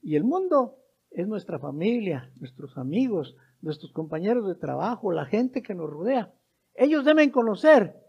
Y 0.00 0.16
el 0.16 0.24
mundo 0.24 0.78
es 1.10 1.28
nuestra 1.28 1.58
familia, 1.58 2.32
nuestros 2.40 2.78
amigos, 2.78 3.36
nuestros 3.60 3.92
compañeros 3.92 4.48
de 4.48 4.54
trabajo, 4.54 5.12
la 5.12 5.26
gente 5.26 5.60
que 5.60 5.74
nos 5.74 5.90
rodea. 5.90 6.32
Ellos 6.72 7.04
deben 7.04 7.30
conocer 7.30 8.02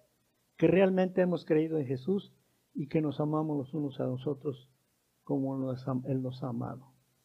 que 0.55 0.67
realmente 0.67 1.19
hemos 1.19 1.43
creído 1.43 1.77
en 1.77 1.87
Jesús 1.87 2.31
y 2.73 2.87
que 2.87 3.01
nos 3.01 3.19
amamos 3.19 3.57
los 3.57 3.73
unos 3.73 3.99
a 3.99 4.05
nosotros 4.05 4.69
como 5.25 5.73
Él 6.05 6.21
nos 6.21 6.43
ha 6.43 6.47
amado. 6.47 6.94